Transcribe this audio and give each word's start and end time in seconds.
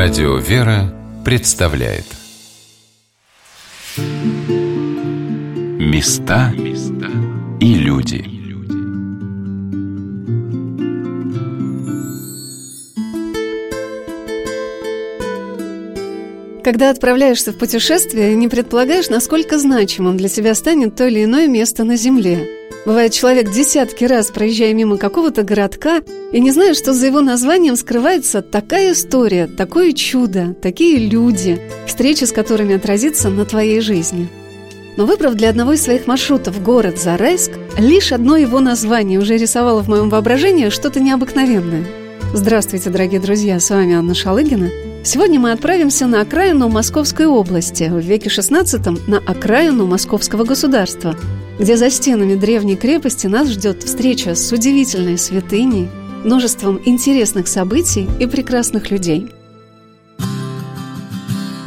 Радио 0.00 0.36
«Вера» 0.36 0.94
представляет. 1.24 2.04
Места 5.80 6.52
и 7.58 7.74
люди. 7.74 8.24
Когда 16.62 16.90
отправляешься 16.90 17.50
в 17.50 17.58
путешествие, 17.58 18.36
не 18.36 18.46
предполагаешь, 18.46 19.08
насколько 19.08 19.58
значимым 19.58 20.16
для 20.16 20.28
тебя 20.28 20.54
станет 20.54 20.94
то 20.94 21.08
или 21.08 21.24
иное 21.24 21.48
место 21.48 21.82
на 21.82 21.96
Земле– 21.96 22.48
Бывает, 22.88 23.12
человек 23.12 23.50
десятки 23.50 24.06
раз, 24.06 24.30
проезжая 24.30 24.72
мимо 24.72 24.96
какого-то 24.96 25.42
городка, 25.42 26.00
и 26.32 26.40
не 26.40 26.52
знает, 26.52 26.74
что 26.74 26.94
за 26.94 27.08
его 27.08 27.20
названием 27.20 27.76
скрывается 27.76 28.40
такая 28.40 28.94
история, 28.94 29.46
такое 29.46 29.92
чудо, 29.92 30.54
такие 30.54 30.96
люди, 30.96 31.60
встречи 31.86 32.24
с 32.24 32.32
которыми 32.32 32.76
отразится 32.76 33.28
на 33.28 33.44
твоей 33.44 33.82
жизни. 33.82 34.26
Но 34.96 35.04
выбрав 35.04 35.34
для 35.34 35.50
одного 35.50 35.74
из 35.74 35.82
своих 35.82 36.06
маршрутов 36.06 36.62
город 36.62 36.98
Зарайск, 36.98 37.50
лишь 37.76 38.10
одно 38.10 38.38
его 38.38 38.58
название 38.58 39.18
уже 39.18 39.36
рисовало 39.36 39.82
в 39.82 39.88
моем 39.88 40.08
воображении 40.08 40.70
что-то 40.70 40.98
необыкновенное. 40.98 41.84
Здравствуйте, 42.32 42.88
дорогие 42.88 43.20
друзья, 43.20 43.60
с 43.60 43.68
вами 43.68 43.96
Анна 43.96 44.14
Шалыгина. 44.14 44.87
Сегодня 45.08 45.40
мы 45.40 45.52
отправимся 45.52 46.06
на 46.06 46.20
окраину 46.20 46.68
Московской 46.68 47.24
области, 47.24 47.84
в 47.84 47.98
веке 47.98 48.28
XVI 48.28 49.00
на 49.08 49.16
окраину 49.16 49.86
Московского 49.86 50.44
государства– 50.44 51.16
где 51.58 51.78
за 51.78 51.88
стенами 51.88 52.34
древней 52.34 52.76
крепости 52.76 53.26
нас 53.26 53.48
ждет 53.48 53.82
встреча 53.82 54.34
с 54.34 54.52
удивительной 54.52 55.16
святыней, 55.16 55.88
множеством 56.22 56.78
интересных 56.84 57.48
событий 57.48 58.06
и 58.20 58.26
прекрасных 58.26 58.90
людей. 58.90 59.32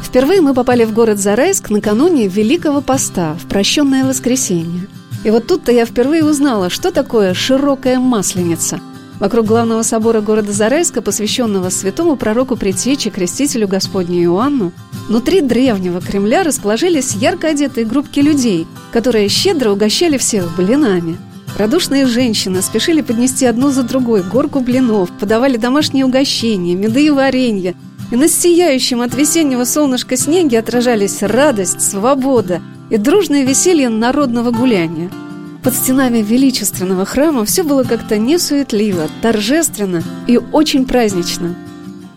Впервые 0.04 0.42
мы 0.42 0.54
попали 0.54 0.84
в 0.84 0.94
город 0.94 1.18
Зарайск 1.18 1.72
накануне 1.72 2.28
Великого 2.28 2.82
Поста, 2.82 3.34
в 3.44 3.48
прощенное 3.50 4.06
воскресенье. 4.06 4.88
И 5.24 5.32
вот 5.32 5.48
тут-то 5.48 5.72
я 5.72 5.88
впервые 5.88 6.24
узнала, 6.24 6.70
что 6.70 6.92
такое 6.92 7.34
широкая 7.34 7.98
масленица– 7.98 8.80
Вокруг 9.22 9.46
главного 9.46 9.84
собора 9.84 10.20
города 10.20 10.52
Зарайска, 10.52 11.04
посвященного 11.04 11.70
святому 11.70 12.16
пророку 12.16 12.56
Предтечи, 12.56 13.12
крестителю 13.12 13.68
Господню 13.68 14.24
Иоанну, 14.24 14.72
внутри 15.08 15.42
древнего 15.42 16.02
Кремля 16.02 16.42
расположились 16.42 17.14
ярко 17.14 17.50
одетые 17.50 17.86
группки 17.86 18.20
людей, 18.20 18.66
которые 18.92 19.30
щедро 19.30 19.70
угощали 19.70 20.18
всех 20.18 20.56
блинами. 20.58 21.18
Радушные 21.56 22.08
женщины 22.08 22.64
спешили 22.64 23.02
поднести 23.02 23.46
одну 23.46 23.70
за 23.70 23.84
другой 23.84 24.24
горку 24.24 24.60
блинов, 24.60 25.12
подавали 25.20 25.58
домашние 25.58 26.06
угощения, 26.06 26.74
меды 26.74 27.06
и 27.06 27.12
варенье, 27.12 27.76
и 28.10 28.16
на 28.16 28.28
сияющем 28.28 29.02
от 29.02 29.14
весеннего 29.14 29.66
солнышка 29.66 30.18
снеге 30.18 30.58
отражались 30.58 31.22
радость, 31.22 31.82
свобода 31.82 32.60
и 32.90 32.98
дружное 32.98 33.44
веселье 33.44 33.90
народного 33.90 34.50
гуляния– 34.50 35.12
под 35.64 35.76
стенами 35.76 36.20
величественного 36.20 37.06
храма 37.06 37.46
все 37.46 37.64
было 37.64 37.84
как-то 37.84 38.18
несуетливо, 38.18 39.10
торжественно 39.22 40.04
и 40.28 40.38
очень 40.38 40.86
празднично. 40.86 41.56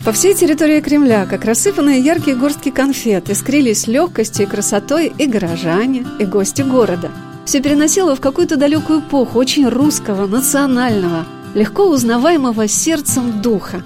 По 0.05 0.13
всей 0.13 0.35
территории 0.35 0.81
Кремля, 0.81 1.27
как 1.27 1.45
рассыпанные 1.45 2.01
яркие 2.01 2.37
горстки 2.37 2.71
конфет, 2.71 3.31
искрились 3.31 3.87
легкостью 3.87 4.47
и 4.47 4.49
красотой 4.49 5.13
и 5.17 5.27
горожане, 5.27 6.07
и 6.19 6.25
гости 6.25 6.63
города. 6.63 7.11
Все 7.47 7.61
переносило 7.61 8.15
в 8.17 8.21
какую-то 8.21 8.57
далекую 8.57 9.01
эпоху 9.01 9.39
очень 9.39 9.69
русского, 9.69 10.27
национального, 10.27 11.27
легко 11.55 11.89
узнаваемого 11.89 12.69
сердцем 12.69 13.41
духа. 13.41 13.83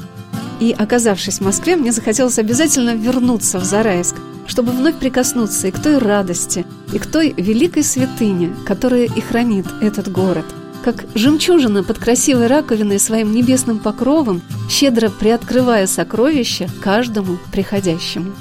И, 0.60 0.74
оказавшись 0.76 1.38
в 1.38 1.44
Москве, 1.44 1.76
мне 1.76 1.92
захотелось 1.92 2.38
обязательно 2.38 2.94
вернуться 2.94 3.58
в 3.58 3.64
Зарайск, 3.64 4.16
чтобы 4.46 4.72
вновь 4.72 4.98
прикоснуться 4.98 5.68
и 5.68 5.70
к 5.70 5.78
той 5.78 5.98
радости, 5.98 6.66
и 6.92 6.98
к 6.98 7.06
той 7.06 7.34
великой 7.36 7.84
святыне, 7.84 8.54
которая 8.66 9.04
и 9.04 9.20
хранит 9.20 9.66
этот 9.80 10.10
город. 10.10 10.46
Как 10.84 11.04
жемчужина 11.14 11.84
под 11.84 11.98
красивой 11.98 12.46
раковиной 12.46 12.98
своим 12.98 13.32
небесным 13.32 13.78
покровом, 13.78 14.42
щедро 14.70 15.10
приоткрывая 15.10 15.86
сокровища 15.86 16.68
каждому 16.80 17.38
приходящему. 17.52 18.32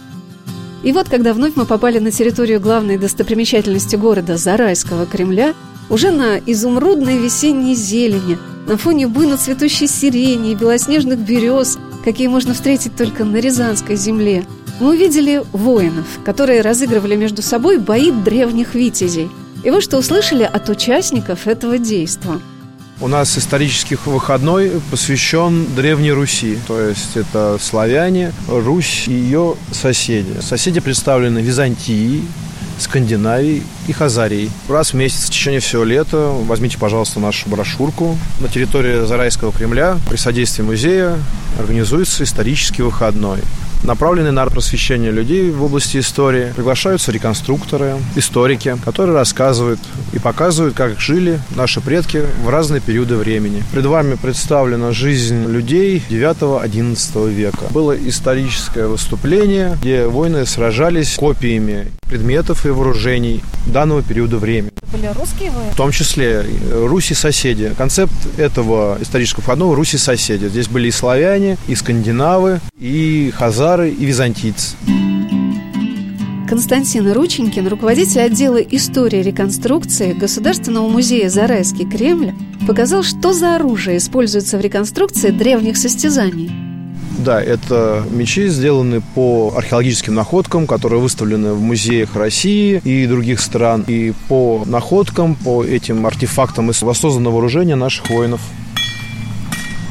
И 0.84 0.92
вот, 0.92 1.09
когда 1.09 1.34
вновь 1.34 1.56
мы 1.56 1.66
попали 1.66 2.00
на 2.00 2.12
территорию 2.12 2.62
главной 2.62 2.97
достопримечательности 2.97 3.96
города 3.96 4.38
Зарайского 4.38 5.06
Кремля, 5.06 5.53
уже 5.90 6.12
на 6.12 6.38
изумрудной 6.38 7.18
весенней 7.18 7.75
зелени, 7.75 8.38
на 8.68 8.78
фоне 8.78 9.08
буйно 9.08 9.38
цветущей 9.38 9.88
сирени 9.88 10.52
и 10.52 10.56
белоснежных 10.56 11.20
берез, 11.20 11.78
какие 12.04 12.28
можно 12.28 12.54
встретить 12.54 12.96
только 12.96 13.26
на 13.26 13.38
Рязанской 13.38 13.96
земле– 13.96 14.46
мы 14.80 14.90
увидели 14.90 15.44
воинов, 15.54 16.06
которые 16.24 16.62
разыгрывали 16.62 17.16
между 17.16 17.42
собой 17.42 17.80
бои 17.80 18.12
древних 18.12 18.76
витязей. 18.76 19.30
И 19.64 19.72
вот 19.72 19.84
что 19.84 19.98
услышали 19.98 20.44
от 20.44 20.70
участников 20.70 21.48
этого 21.48 21.80
действа. 21.80 22.40
У 23.00 23.08
нас 23.08 23.38
исторический 23.38 23.98
выходной 24.06 24.82
посвящен 24.90 25.68
Древней 25.76 26.12
Руси, 26.12 26.58
то 26.68 26.80
есть 26.80 27.16
это 27.16 27.58
славяне, 27.62 28.34
Русь 28.48 29.08
и 29.08 29.14
ее 29.14 29.56
соседи. 29.72 30.40
Соседи 30.42 30.80
представлены 30.80 31.40
Византией, 31.40 32.24
Скандинавией 32.80 33.64
и 33.88 33.94
Хазарией. 33.94 34.52
Раз 34.68 34.92
в 34.92 34.94
месяц 34.96 35.26
в 35.26 35.30
течение 35.30 35.60
всего 35.60 35.84
лета 35.84 36.18
возьмите, 36.18 36.78
пожалуйста, 36.78 37.20
нашу 37.20 37.50
брошюрку. 37.50 38.18
На 38.40 38.48
территории 38.48 39.06
Зарайского 39.06 39.52
Кремля 39.52 39.98
при 40.10 40.18
содействии 40.18 40.64
музея 40.64 41.18
организуется 41.58 42.24
исторический 42.24 42.82
выходной 42.82 43.40
направленный 43.84 44.32
на 44.32 44.46
просвещение 44.48 45.12
людей 45.12 45.52
в 45.52 45.64
области 45.64 45.98
истории. 45.98 46.54
Приглашаются 46.56 47.12
реконструкторы, 47.12 47.96
историки, 48.16 48.76
которые 48.84 49.16
рассказывают 49.16 49.80
и 50.14 50.20
показывают, 50.20 50.76
как 50.76 51.00
жили 51.00 51.40
наши 51.56 51.82
предки 51.82 52.24
в 52.44 52.50
разные 52.50 52.82
периоды 52.82 53.16
времени. 53.16 53.64
Пред 53.72 53.86
вами 53.86 54.16
представлена 54.16 54.92
жизнь 54.92 55.46
людей 55.46 56.04
9-11 56.10 57.30
века. 57.32 57.66
Было 57.72 57.96
историческое 57.98 58.88
выступление, 58.88 59.78
где 59.82 60.08
воины 60.08 60.46
сражались 60.46 61.16
копиями 61.16 61.88
предметов 62.08 62.66
и 62.66 62.70
вооружений 62.70 63.44
данного 63.66 64.02
периода 64.02 64.38
времени. 64.38 64.72
Были 64.92 65.08
русские 65.08 65.52
воины? 65.52 65.72
В 65.72 65.75
том 65.75 65.92
числе 65.92 66.46
Руси 66.72 67.14
соседи. 67.14 67.74
Концепт 67.78 68.14
этого 68.38 68.98
исторического 69.02 69.44
входного 69.44 69.75
Руси 69.75 69.98
соседи. 69.98 70.48
Здесь 70.48 70.68
были 70.68 70.88
и 70.88 70.92
славяне, 70.92 71.58
и 71.68 71.75
скандинавы, 71.75 72.59
и 72.80 73.31
хазары, 73.36 73.90
и 73.90 74.06
византийцы. 74.06 74.75
Константин 76.48 77.12
Рученькин, 77.12 77.68
руководитель 77.68 78.22
отдела 78.22 78.58
истории 78.58 79.22
реконструкции 79.22 80.14
Государственного 80.14 80.88
музея 80.88 81.30
«Зарайский 81.30 81.86
Кремль», 81.90 82.34
показал, 82.66 83.04
что 83.04 83.34
за 83.34 83.56
оружие 83.58 83.98
используется 83.98 84.58
в 84.58 84.62
реконструкции 84.62 85.31
древних 85.31 85.75
состязаний– 85.75 86.50
да, 87.28 87.44
это 87.44 88.06
мечи 88.10 88.48
сделаны 88.48 89.02
по 89.02 89.54
археологическим 89.58 90.16
находкам, 90.16 90.66
которые 90.66 91.02
выставлены 91.02 91.52
в 91.52 91.62
музеях 91.62 92.16
России 92.16 92.82
и 92.86 93.06
других 93.06 93.42
стран. 93.42 93.84
И 93.86 94.14
по 94.30 94.64
находкам, 94.66 95.36
по 95.36 95.62
этим 95.62 96.06
артефактам 96.06 96.72
из 96.72 96.82
воссозданного 96.82 97.34
вооружения 97.34 97.76
наших 97.76 98.10
воинов. 98.10 98.40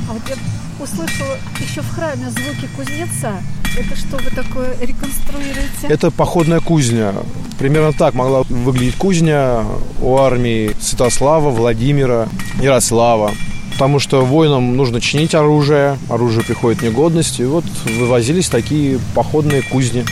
А 0.08 0.14
вот 0.14 0.22
я 0.30 0.36
услышала 0.82 1.36
еще 1.60 1.82
в 1.82 1.90
храме 1.90 2.30
звуки 2.30 2.70
кузнеца. 2.74 3.34
Это 3.76 3.96
что 3.98 4.16
вы 4.16 4.30
такое 4.30 4.74
реконструируете? 4.80 5.88
Это 5.90 6.10
походная 6.10 6.60
кузня. 6.60 7.12
Примерно 7.58 7.92
так 7.92 8.14
могла 8.14 8.44
выглядеть 8.44 8.96
кузня 8.96 9.62
у 10.00 10.16
армии 10.16 10.74
Святослава, 10.80 11.50
Владимира, 11.50 12.30
Ярослава 12.62 13.32
потому 13.76 13.98
что 13.98 14.24
воинам 14.24 14.74
нужно 14.74 15.02
чинить 15.02 15.34
оружие, 15.34 15.98
оружие 16.08 16.42
приходит 16.42 16.80
в 16.80 16.82
негодность, 16.82 17.40
и 17.40 17.44
вот 17.44 17.64
вывозились 17.84 18.48
такие 18.48 18.98
походные 19.14 19.60
кузни. 19.60 20.02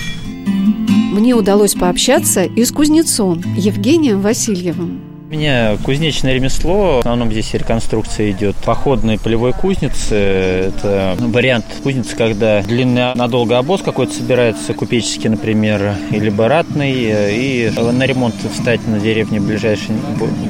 Мне 0.47 1.33
удалось 1.35 1.73
пообщаться 1.73 2.43
и 2.43 2.63
с 2.63 2.71
кузнецом 2.71 3.41
Евгением 3.57 4.21
Васильевым. 4.21 5.14
Меня 5.35 5.77
кузнечное 5.83 6.33
ремесло, 6.35 6.99
в 6.99 7.01
основном 7.01 7.33
здесь 7.33 7.53
реконструкция 7.55 8.31
идет. 8.31 8.55
Походные 8.65 9.19
полевой 9.19 9.53
кузницы– 9.53 10.15
это 10.15 11.17
вариант 11.19 11.65
кузницы, 11.83 12.15
когда 12.15 12.63
длинный 12.63 13.17
надолго 13.17 13.59
обоз 13.59 13.83
какой-то 13.83 14.15
собирается, 14.15 14.75
купеческий, 14.75 15.29
например, 15.29 15.97
или 16.13 16.31
баратный, 16.31 16.93
и 17.35 17.73
на 17.77 18.07
ремонт 18.07 18.37
встать 18.53 18.87
на 18.87 19.01
деревне 19.01 19.41
ближайшей 19.41 19.97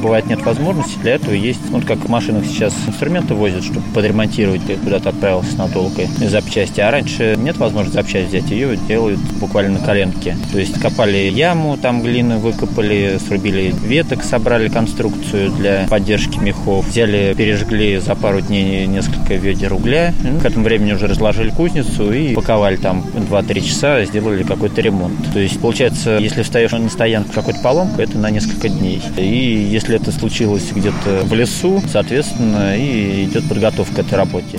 бывает 0.03 0.27
нет 0.27 0.43
возможности. 0.45 0.99
Для 0.99 1.15
этого 1.15 1.33
есть, 1.33 1.61
ну, 1.71 1.81
как 1.81 2.01
в 2.01 2.09
машинах 2.11 2.45
сейчас 2.45 2.75
инструменты 2.87 3.33
возят, 3.33 3.65
чтобы 3.65 3.87
подремонтировать, 3.95 4.61
куда-то 4.85 5.09
отправился 5.09 5.57
надолго 5.57 6.03
запчасти. 6.19 6.83
А 6.83 6.91
раньше 6.91 7.37
нет 7.39 7.57
возможности 7.57 7.97
запчасть 7.97 8.29
взять, 8.29 8.51
ее 8.51 8.77
делают 8.87 9.19
буквально 9.41 9.79
на 9.79 9.87
коленке. 9.87 10.37
То 10.53 10.59
есть 10.59 10.79
копали 10.79 11.31
яму, 11.31 11.79
там 11.79 12.03
глину 12.03 12.39
выкопали, 12.39 13.19
срубили 13.27 13.75
веток, 13.83 14.23
собрали 14.23 14.74
реконструкцию 14.75 15.53
для 15.53 15.87
поддержки 15.89 16.39
мехов. 16.39 16.87
Взяли, 16.89 17.33
пережгли 17.37 17.99
за 17.99 18.17
пару 18.17 18.41
дней 18.41 18.87
несколько 18.87 19.35
ведер 19.35 19.73
угля. 19.73 20.13
К 20.43 20.45
этому 20.45 20.65
времени 20.65 20.93
уже 20.93 21.07
разложили 21.07 21.51
кузницу 21.51 22.13
и 22.13 22.35
паковали 22.35 22.77
там 22.77 23.05
2-3 23.15 23.61
часа, 23.61 24.05
сделали 24.05 24.43
какой-то 24.43 24.81
ремонт. 24.81 25.33
То 25.33 25.39
есть, 25.39 25.61
получается, 25.61 26.19
если 26.21 26.43
встаешь 26.43 26.73
на 26.73 26.89
стоянку 26.89 27.33
какой-то 27.33 27.61
поломку, 27.61 28.03
это 28.03 28.19
на 28.19 28.31
несколько 28.31 28.69
дней. 28.69 29.01
И 29.17 29.69
если 29.71 29.95
это 29.95 30.11
случилось 30.11 30.73
где-то 30.75 31.23
в 31.23 31.33
лесу, 31.35 31.81
соответственно, 31.91 32.77
и 32.77 33.25
идет 33.25 33.49
подготовка 33.49 33.95
к 33.95 33.99
этой 34.01 34.15
работе. 34.19 34.59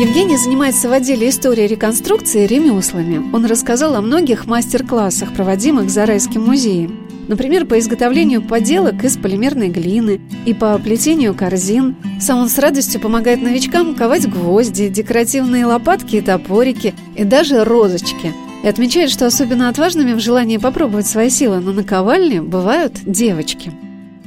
Евгений 0.00 0.36
занимается 0.36 0.88
в 0.88 0.92
отделе 0.92 1.28
истории 1.28 1.66
реконструкции 1.66 2.46
ремеслами. 2.46 3.34
Он 3.34 3.44
рассказал 3.46 3.94
о 3.94 4.00
многих 4.00 4.46
мастер-классах, 4.46 5.32
проводимых 5.32 5.90
Зарайским 5.90 6.42
музеем. 6.42 7.09
Например, 7.28 7.64
по 7.64 7.78
изготовлению 7.78 8.42
поделок 8.42 9.04
из 9.04 9.16
полимерной 9.16 9.68
глины 9.68 10.20
и 10.46 10.54
по 10.54 10.78
плетению 10.78 11.34
корзин. 11.34 11.96
Сам 12.20 12.40
он 12.40 12.48
с 12.48 12.58
радостью 12.58 13.00
помогает 13.00 13.40
новичкам 13.42 13.94
ковать 13.94 14.28
гвозди, 14.28 14.88
декоративные 14.88 15.66
лопатки 15.66 16.16
и 16.16 16.20
топорики, 16.20 16.94
и 17.16 17.24
даже 17.24 17.64
розочки. 17.64 18.32
И 18.62 18.68
отмечает, 18.68 19.10
что 19.10 19.26
особенно 19.26 19.68
отважными 19.68 20.12
в 20.12 20.20
желании 20.20 20.58
попробовать 20.58 21.06
свои 21.06 21.30
силы 21.30 21.60
на 21.60 21.72
наковальне 21.72 22.42
бывают 22.42 22.94
девочки. 23.04 23.72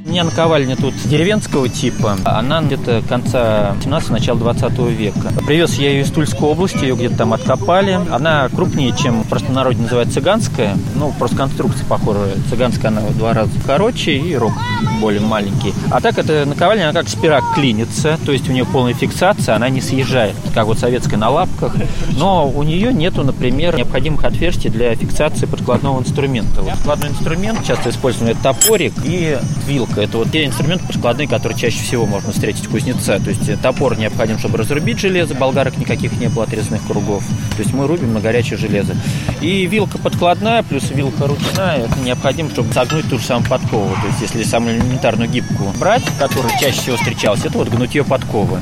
У 0.06 0.10
меня 0.10 0.22
наковальня 0.22 0.76
тут 0.76 0.92
деревенского 1.06 1.66
типа. 1.66 2.18
Она 2.26 2.60
где-то 2.60 3.02
конца 3.08 3.74
17 3.82 4.10
начала 4.10 4.38
20 4.38 4.78
века. 4.90 5.32
Привез 5.46 5.78
я 5.78 5.88
ее 5.88 6.02
из 6.02 6.10
Тульской 6.10 6.46
области, 6.46 6.76
ее 6.84 6.94
где-то 6.94 7.16
там 7.16 7.32
откопали. 7.32 7.98
Она 8.10 8.50
крупнее, 8.50 8.94
чем 8.94 9.24
просто 9.24 9.50
народе 9.50 9.80
называют 9.80 10.12
цыганская. 10.12 10.76
Ну, 10.94 11.10
просто 11.18 11.36
конструкция 11.36 11.86
похожая. 11.86 12.34
Цыганская 12.50 12.90
она 12.90 13.00
в 13.00 13.16
два 13.16 13.32
раза 13.32 13.52
короче 13.66 14.12
и 14.12 14.36
рог 14.36 14.52
более 15.00 15.22
маленький. 15.22 15.72
А 15.90 16.02
так 16.02 16.18
это 16.18 16.44
наковальня, 16.44 16.90
она 16.90 17.00
как 17.00 17.08
спирак 17.08 17.42
клинится, 17.54 18.18
то 18.26 18.32
есть 18.32 18.46
у 18.50 18.52
нее 18.52 18.66
полная 18.66 18.92
фиксация, 18.92 19.56
она 19.56 19.70
не 19.70 19.80
съезжает, 19.80 20.36
как 20.52 20.66
вот 20.66 20.78
советская 20.78 21.18
на 21.18 21.30
лапках. 21.30 21.74
Но 22.18 22.46
у 22.46 22.62
нее 22.62 22.92
нету, 22.92 23.24
например, 23.24 23.74
необходимых 23.74 24.24
отверстий 24.24 24.68
для 24.68 24.94
фиксации 24.94 25.46
подкладного 25.46 26.00
инструмента. 26.00 26.60
Вот 26.60 26.74
подкладной 26.74 27.08
инструмент 27.08 27.64
часто 27.64 27.88
используем 27.88 28.32
это 28.32 28.42
топорик 28.42 28.92
и 29.04 29.38
вилка 29.66 29.93
рубка. 29.94 30.02
Это 30.02 30.18
вот 30.18 30.30
те 30.30 30.44
инструменты 30.44 30.92
складные, 30.92 31.28
которые 31.28 31.58
чаще 31.58 31.78
всего 31.78 32.06
можно 32.06 32.32
встретить 32.32 32.66
в 32.66 32.70
кузнеце. 32.70 33.18
То 33.18 33.30
есть 33.30 33.60
топор 33.62 33.96
необходим, 33.96 34.38
чтобы 34.38 34.58
разрубить 34.58 34.98
железо, 34.98 35.34
болгарок 35.34 35.76
никаких 35.78 36.12
не 36.18 36.28
было 36.28 36.44
отрезанных 36.44 36.86
кругов. 36.86 37.24
То 37.56 37.62
есть 37.62 37.72
мы 37.72 37.86
рубим 37.86 38.12
на 38.12 38.20
горячее 38.20 38.58
железо. 38.58 38.96
И 39.40 39.66
вилка 39.66 39.98
подкладная 39.98 40.62
плюс 40.62 40.90
вилка 40.90 41.26
ручная, 41.26 41.84
это 41.84 41.98
необходимо, 42.00 42.50
чтобы 42.50 42.72
согнуть 42.72 43.08
ту 43.08 43.18
же 43.18 43.24
самую 43.24 43.48
подкову. 43.48 43.94
То 43.94 44.08
есть 44.08 44.20
если 44.20 44.42
самую 44.42 44.76
элементарную 44.76 45.28
гибку 45.28 45.72
брать, 45.78 46.04
которая 46.18 46.52
чаще 46.58 46.80
всего 46.80 46.96
встречалась, 46.96 47.44
это 47.44 47.56
вот 47.58 47.68
гнутье 47.68 48.04
подковы. 48.04 48.60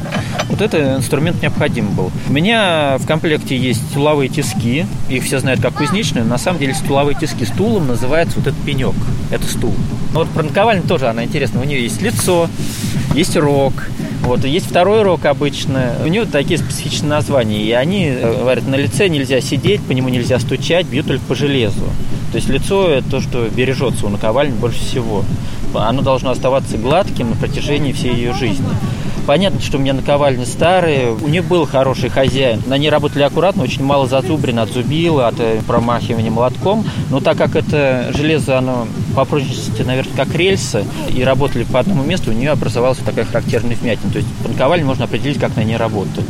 Вот 0.53 0.61
это 0.61 0.97
инструмент 0.97 1.41
необходим 1.41 1.95
был. 1.95 2.13
У 2.29 2.33
меня 2.33 2.99
в 2.99 3.07
комплекте 3.07 3.57
есть 3.57 3.81
стуловые 3.91 4.29
тиски. 4.29 4.85
Их 5.09 5.25
все 5.25 5.39
знают 5.39 5.63
как 5.63 5.73
кузнечные. 5.73 6.25
На 6.25 6.37
самом 6.37 6.59
деле 6.61 6.75
стуловые 6.75 7.17
тиски 7.19 7.47
стулом 7.47 7.89
называется 7.89 8.37
вот 8.39 8.49
этот 8.49 8.61
пенек. 8.61 8.95
Это 9.31 9.47
стул. 9.47 9.73
Но 10.13 10.21
вот 10.21 10.29
про 10.29 10.43
наковальню 10.43 10.83
тоже 10.83 11.09
она 11.09 11.25
интересна. 11.25 11.63
У 11.63 11.65
нее 11.65 11.83
есть 11.83 12.03
лицо, 12.03 12.51
есть 13.15 13.35
рог, 13.35 13.73
вот, 14.25 14.45
есть 14.45 14.67
второй 14.67 15.03
рог 15.03 15.25
обычно. 15.25 15.95
У 16.05 16.09
него 16.09 16.27
такие 16.27 16.59
специфичные 16.59 17.09
названия. 17.09 17.63
И 17.63 17.73
они 17.73 18.09
э, 18.09 18.37
говорят, 18.41 18.67
на 18.67 18.75
лице 18.75 19.09
нельзя 19.09 19.41
сидеть, 19.41 19.81
по 19.81 19.93
нему 19.93 20.11
нельзя 20.11 20.39
стучать, 20.39 20.87
бьют 20.87 21.07
только 21.07 21.25
по 21.25 21.35
железу. 21.35 21.87
То 22.31 22.37
есть 22.37 22.49
лицо– 22.51 22.89
это 22.91 23.11
то, 23.11 23.21
что 23.23 23.49
бережется 23.49 24.05
у 24.05 24.11
наковальни 24.11 24.55
больше 24.55 24.81
всего. 24.81 25.25
Оно 25.75 26.03
должно 26.03 26.31
оставаться 26.31 26.77
гладким 26.77 27.31
на 27.31 27.37
протяжении 27.37 27.93
всей 27.93 28.15
ее 28.15 28.35
жизни. 28.35 28.67
Понятно, 29.27 29.61
что 29.61 29.79
у 29.79 29.81
меня 29.81 29.93
наковальни 29.93 30.45
старые, 30.45 31.13
у 31.13 31.29
них 31.29 31.45
был 31.45 31.65
хороший 31.65 32.11
хозяин. 32.11 32.61
На 32.67 32.77
ней 32.77 32.91
работали 32.91 33.23
аккуратно, 33.23 33.63
очень 33.63 33.85
мало 33.85 34.09
зазубрин 34.09 34.59
от 34.59 34.71
зубила, 34.71 35.29
от 35.29 35.39
э, 35.39 35.61
промахивания 35.67 36.31
молотком. 36.31 36.85
Но 37.11 37.21
так 37.21 37.39
как 37.39 37.55
это 37.55 38.11
железо, 38.17 38.59
оно 38.59 38.87
по 39.15 39.25
прочности, 39.25 39.83
наверное, 39.83 40.15
как 40.17 40.35
рельсы, 40.35 40.85
и 41.09 41.23
работали 41.23 41.65
по 41.65 41.79
одному 41.79 42.03
месту, 42.03 42.31
у 42.31 42.35
нее 42.35 42.51
образовалась 42.51 42.99
такая 42.99 43.25
характерная 43.25 43.77
вмятина. 43.77 44.13
То 44.13 44.19
есть 44.19 44.29
по 44.43 44.49
наковальне 44.49 44.85
можно 44.85 45.05
определить, 45.05 45.39
как 45.39 45.57
на 45.57 45.63
ней 45.63 45.77
работали. 45.77 46.27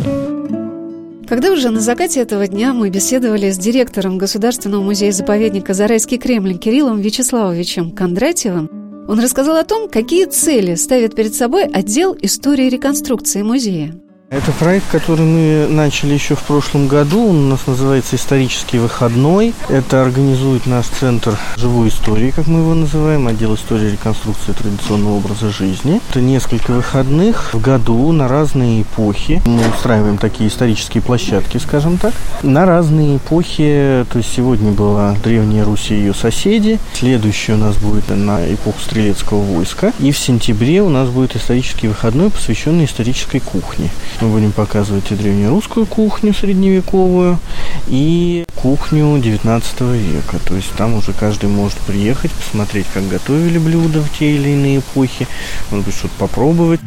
Когда 1.29 1.51
уже 1.51 1.71
на 1.71 1.81
закате 1.81 2.21
этого 2.21 2.47
дня 2.47 2.75
мы 2.75 2.91
беседовали 2.91 3.51
с 3.51 3.57
директором 3.57 4.19
Государственного 4.19 4.83
музея-заповедника 4.83 5.73
«Зарайский 5.73 6.19
Кремль» 6.19 6.59
Кириллом 6.59 7.01
Вячеславовичем 7.01 7.93
Кондратьевым, 7.93 8.82
он 9.09 9.21
рассказал 9.21 9.57
о 9.57 9.65
том, 9.65 9.89
какие 9.89 10.27
цели 10.27 10.75
ставит 10.75 11.15
перед 11.15 11.35
собой 11.35 11.65
отдел 11.65 12.17
истории 12.21 12.69
реконструкции 12.69 13.43
музея. 13.43 13.95
Это 14.33 14.51
проект, 14.53 14.87
который 14.91 15.27
мы 15.27 15.67
начали 15.69 16.15
еще 16.15 16.37
в 16.37 16.43
прошлом 16.43 16.89
году. 16.89 17.29
Он 17.29 17.37
у 17.37 17.49
нас 17.51 17.67
называется 17.67 18.17
«Исторический 18.17 18.79
выходной». 18.79 19.53
Это 19.69 20.01
организует 20.01 20.65
наш 20.65 20.87
Центр 20.87 21.39
живой 21.59 21.91
истории, 21.91 22.31
как 22.31 22.47
мы 22.47 22.61
его 22.61 22.73
называем, 22.73 23.29
отдел 23.29 23.55
истории 23.55 23.91
реконструкции 23.91 24.53
традиционного 24.53 25.19
образа 25.19 25.51
жизни. 25.51 26.01
Это 26.09 26.23
несколько 26.23 26.71
выходных 26.71 27.53
в 27.53 27.61
году 27.61 28.11
на 28.13 28.27
разные 28.27 28.81
эпохи. 28.81 29.43
Мы 29.45 29.69
устраиваем 29.69 30.17
такие 30.17 30.49
исторические 30.49 31.03
площадки, 31.03 31.59
скажем 31.59 31.99
так, 31.99 32.15
на 32.43 32.65
разные 32.65 33.19
эпохи. 33.19 34.07
То 34.11 34.17
есть 34.17 34.33
сегодня 34.35 34.73
была 34.73 35.15
Древняя 35.23 35.63
Русь 35.63 35.91
и 35.91 35.95
ее 35.95 36.15
соседи. 36.15 36.81
Следующий 36.95 37.53
у 37.53 37.59
нас 37.59 37.77
будет 37.77 38.09
на 38.09 38.51
эпоху 38.51 38.81
Стрелецкого 38.81 39.43
войска. 39.43 39.93
И 39.99 40.11
в 40.11 40.17
сентябре 40.17 40.81
у 40.81 40.89
нас 40.89 41.11
будет 41.11 41.37
исторический 41.37 41.89
выходной, 41.89 42.31
посвященный 42.31 42.87
исторической 42.87 43.41
кухне. 43.41 43.91
Мы 44.23 44.29
будем 44.29 44.53
показывать 44.53 45.11
и 45.11 45.17
древнерусскую 45.17 45.85
кухню 45.85 46.33
средневековую, 46.33 47.41
и 47.89 48.45
кухню 48.55 49.19
19 49.19 49.81
века. 49.81 50.39
То 50.47 50.55
есть 50.55 50.71
там 50.77 50.95
уже 50.95 51.13
каждый 51.13 51.49
может 51.49 51.77
приехать, 51.79 52.31
посмотреть, 52.31 52.87
как 52.95 53.09
готовили 53.09 53.59
блюда 53.59 54.01
в 54.01 54.17
те 54.17 54.37
или 54.37 54.51
иные 54.51 54.79
эпохи, 54.79 55.27
может 55.73 55.87
быть, 55.87 55.97
что-то 55.97 56.15
попробовать. 56.21 56.79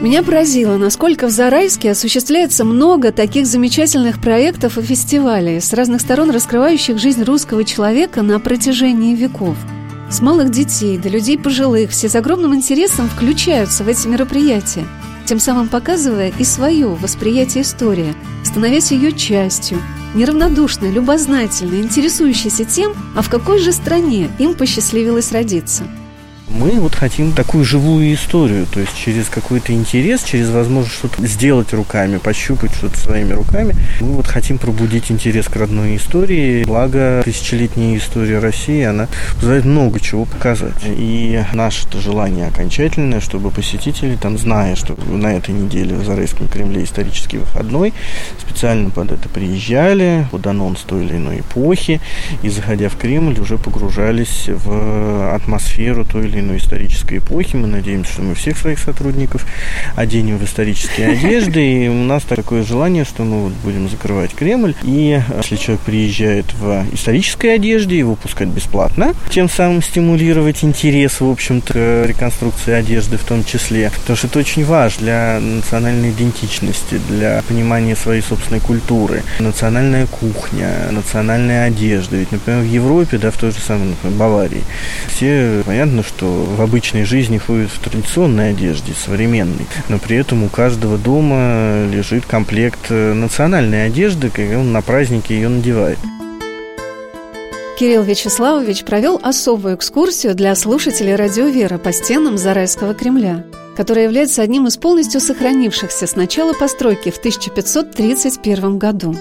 Меня 0.00 0.22
поразило, 0.22 0.78
насколько 0.78 1.26
в 1.26 1.30
Зарайске 1.30 1.90
осуществляется 1.90 2.64
много 2.64 3.12
таких 3.12 3.46
замечательных 3.46 4.18
проектов 4.18 4.78
и 4.78 4.82
фестивалей, 4.82 5.60
с 5.60 5.74
разных 5.74 6.00
сторон 6.00 6.30
раскрывающих 6.30 6.98
жизнь 6.98 7.24
русского 7.24 7.62
человека 7.62 8.22
на 8.22 8.40
протяжении 8.40 9.14
веков. 9.14 9.56
С 10.10 10.22
малых 10.22 10.50
детей 10.50 10.96
до 10.96 11.10
людей 11.10 11.36
пожилых 11.36 11.90
все 11.90 12.08
с 12.08 12.14
огромным 12.14 12.54
интересом 12.54 13.06
включаются 13.10 13.84
в 13.84 13.88
эти 13.88 14.08
мероприятия– 14.08 14.86
тем 15.28 15.40
самым 15.40 15.68
показывая 15.68 16.32
и 16.38 16.44
свое 16.44 16.86
восприятие 16.86 17.62
истории, 17.62 18.14
становясь 18.44 18.92
ее 18.92 19.12
частью, 19.12 19.78
неравнодушной, 20.14 20.90
любознательной, 20.90 21.82
интересующейся 21.82 22.64
тем, 22.64 22.94
а 23.14 23.20
в 23.20 23.28
какой 23.28 23.58
же 23.58 23.72
стране 23.72 24.30
им 24.38 24.54
посчастливилось 24.54 25.30
родиться– 25.30 25.84
мы 26.50 26.80
вот 26.80 26.94
хотим 26.94 27.32
такую 27.32 27.64
живую 27.64 28.14
историю, 28.14 28.66
то 28.66 28.80
есть 28.80 28.96
через 28.96 29.28
какой-то 29.28 29.72
интерес, 29.72 30.22
через 30.22 30.50
возможность 30.50 30.96
что-то 30.96 31.26
сделать 31.26 31.72
руками, 31.72 32.18
пощупать 32.18 32.74
что-то 32.74 32.98
своими 32.98 33.32
руками. 33.32 33.74
Мы 34.00 34.14
вот 34.14 34.26
хотим 34.26 34.58
пробудить 34.58 35.10
интерес 35.10 35.46
к 35.46 35.56
родной 35.56 35.96
истории. 35.96 36.64
Благо, 36.64 37.22
тысячелетняя 37.24 37.96
история 37.96 38.38
России, 38.38 38.82
она 38.82 39.08
позволяет 39.34 39.64
много 39.64 40.00
чего 40.00 40.24
показать. 40.24 40.74
И 40.84 41.42
наше 41.52 41.86
желание 42.00 42.46
окончательное, 42.46 43.20
чтобы 43.20 43.50
посетители, 43.50 44.16
там, 44.16 44.38
зная, 44.38 44.76
что 44.76 44.96
на 45.06 45.34
этой 45.34 45.54
неделе 45.54 45.96
в 45.96 46.04
Зарайском 46.04 46.48
Кремле 46.48 46.84
исторический 46.84 47.38
выходной, 47.38 47.92
специально 48.38 48.90
под 48.90 49.12
это 49.12 49.28
приезжали, 49.28 50.26
под 50.30 50.46
анонс 50.46 50.80
той 50.80 51.04
или 51.04 51.16
иной 51.16 51.40
эпохи, 51.40 52.00
и, 52.42 52.48
заходя 52.48 52.88
в 52.88 52.96
Кремль, 52.96 53.38
уже 53.38 53.58
погружались 53.58 54.44
в 54.48 55.34
атмосферу 55.34 56.04
той 56.04 56.26
или 56.26 56.37
иной 56.40 56.58
исторической 56.58 57.18
эпохи. 57.18 57.56
Мы 57.56 57.66
надеемся, 57.66 58.12
что 58.12 58.22
мы 58.22 58.34
всех 58.34 58.58
своих 58.58 58.78
сотрудников 58.78 59.46
оденем 59.96 60.38
в 60.38 60.44
исторические 60.44 61.08
одежды. 61.08 61.84
И 61.84 61.88
у 61.88 62.04
нас 62.04 62.24
такое 62.24 62.62
желание, 62.62 63.04
что 63.04 63.24
мы 63.24 63.44
вот 63.44 63.52
будем 63.64 63.88
закрывать 63.88 64.34
Кремль. 64.34 64.74
И 64.82 65.20
если 65.36 65.56
человек 65.56 65.82
приезжает 65.82 66.46
в 66.54 66.84
исторической 66.92 67.54
одежде, 67.54 67.98
его 67.98 68.14
пускать 68.14 68.48
бесплатно. 68.48 69.14
Тем 69.30 69.48
самым 69.48 69.82
стимулировать 69.82 70.64
интерес, 70.64 71.20
в 71.20 71.30
общем-то, 71.30 71.72
к 71.72 72.06
реконструкции 72.06 72.72
одежды 72.72 73.16
в 73.16 73.24
том 73.24 73.44
числе. 73.44 73.90
Потому 73.94 74.16
что 74.16 74.26
это 74.26 74.38
очень 74.38 74.64
важно 74.64 74.98
для 74.98 75.38
национальной 75.40 76.10
идентичности, 76.10 77.00
для 77.08 77.42
понимания 77.48 77.94
своей 77.94 78.22
собственной 78.22 78.60
культуры. 78.60 79.22
Национальная 79.38 80.06
кухня, 80.06 80.88
национальная 80.90 81.66
одежда. 81.66 82.16
Ведь, 82.16 82.32
например, 82.32 82.62
в 82.62 82.66
Европе, 82.66 83.18
да, 83.18 83.30
в 83.30 83.36
той 83.36 83.52
же 83.52 83.58
самой, 83.58 83.88
например, 83.88 84.18
Баварии, 84.18 84.62
все 85.08 85.62
понятно, 85.64 86.02
что 86.02 86.27
в 86.28 86.60
обычной 86.60 87.04
жизни 87.04 87.38
ходят 87.38 87.70
в 87.70 87.78
традиционной 87.80 88.50
одежде, 88.50 88.92
современной, 88.92 89.66
но 89.88 89.98
при 89.98 90.16
этом 90.16 90.44
у 90.44 90.48
каждого 90.48 90.98
дома 90.98 91.86
лежит 91.90 92.26
комплект 92.26 92.90
э, 92.90 93.12
национальной 93.14 93.86
одежды, 93.86 94.30
когда 94.30 94.58
он 94.58 94.72
на 94.72 94.82
празднике 94.82 95.34
ее 95.34 95.48
надевает. 95.48 95.98
Кирилл 97.78 98.02
Вячеславович 98.02 98.84
провел 98.84 99.20
особую 99.22 99.76
экскурсию 99.76 100.34
для 100.34 100.54
слушателей 100.56 101.14
радио 101.14 101.46
«Вера» 101.46 101.78
по 101.78 101.92
стенам 101.92 102.36
Зарайского 102.36 102.92
Кремля, 102.92 103.44
который 103.76 104.02
является 104.02 104.42
одним 104.42 104.66
из 104.66 104.76
полностью 104.76 105.20
сохранившихся 105.20 106.08
с 106.08 106.16
начала 106.16 106.54
постройки 106.54 107.10
в 107.10 107.18
1531 107.18 108.78
году. 108.78 109.14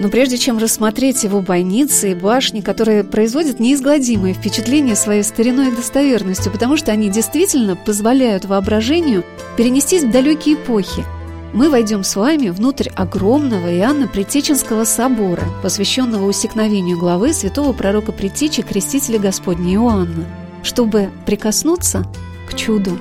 Но 0.00 0.08
прежде 0.08 0.36
чем 0.36 0.58
рассмотреть 0.58 1.22
его 1.22 1.40
бойницы 1.40 2.10
и 2.10 2.14
башни, 2.14 2.62
которые 2.62 3.04
производят 3.04 3.60
неизгладимое 3.60 4.34
впечатление 4.34 4.96
своей 4.96 5.22
стариной 5.22 5.68
и 5.68 5.76
достоверностью, 5.76 6.50
потому 6.50 6.76
что 6.76 6.90
они 6.90 7.08
действительно 7.08 7.76
позволяют 7.76 8.46
воображению 8.46 9.24
перенестись 9.56 10.02
в 10.02 10.10
далекие 10.10 10.56
эпохи– 10.56 11.04
мы 11.52 11.68
войдем 11.68 12.04
с 12.04 12.14
вами 12.14 12.50
внутрь 12.50 12.90
огромного 12.90 13.74
Иоанна 13.76 14.06
Притеченского 14.06 14.84
собора, 14.84 15.42
посвященного 15.64 16.24
усекновению 16.26 16.96
главы 16.96 17.32
святого 17.32 17.72
пророка 17.72 18.12
Притечи 18.12 18.62
Крестителя 18.62 19.18
Господня 19.18 19.74
Иоанна, 19.74 20.26
чтобы 20.62 21.10
прикоснуться 21.26 22.06
к 22.48 22.54
чуду, 22.54 22.96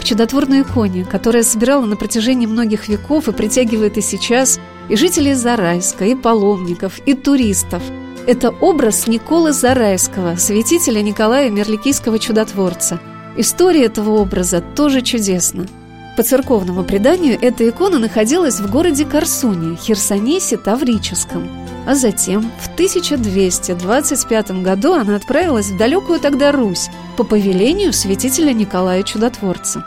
к 0.00 0.02
чудотворной 0.02 0.62
иконе, 0.62 1.04
которая 1.04 1.44
собирала 1.44 1.84
на 1.84 1.94
протяжении 1.94 2.46
многих 2.46 2.88
веков 2.88 3.28
и 3.28 3.32
притягивает 3.32 3.96
и 3.96 4.00
сейчас 4.00 4.58
и 4.88 4.96
жителей 4.96 5.34
Зарайска, 5.34 6.04
и 6.04 6.14
паломников, 6.14 6.98
и 7.06 7.14
туристов. 7.14 7.82
Это 8.26 8.50
образ 8.50 9.06
Николы 9.06 9.52
Зарайского, 9.52 10.36
святителя 10.36 11.00
Николая 11.00 11.50
Мерликийского 11.50 12.18
чудотворца. 12.18 13.00
История 13.36 13.84
этого 13.84 14.20
образа 14.20 14.60
тоже 14.60 15.00
чудесна– 15.02 15.66
по 16.18 16.24
церковному 16.24 16.82
преданию, 16.82 17.38
эта 17.40 17.68
икона 17.68 18.00
находилась 18.00 18.58
в 18.58 18.68
городе 18.68 19.04
Корсуне, 19.04 19.76
Херсонесе 19.76 20.56
Таврическом. 20.56 21.48
А 21.86 21.94
затем, 21.94 22.50
в 22.58 22.66
1225 22.74 24.50
году 24.62 24.94
она 24.94 25.14
отправилась 25.14 25.68
в 25.68 25.76
далекую 25.78 26.18
тогда 26.18 26.50
Русь 26.50 26.90
по 27.16 27.22
повелению 27.22 27.92
святителя 27.92 28.52
Николая 28.52 29.04
Чудотворца. 29.04 29.86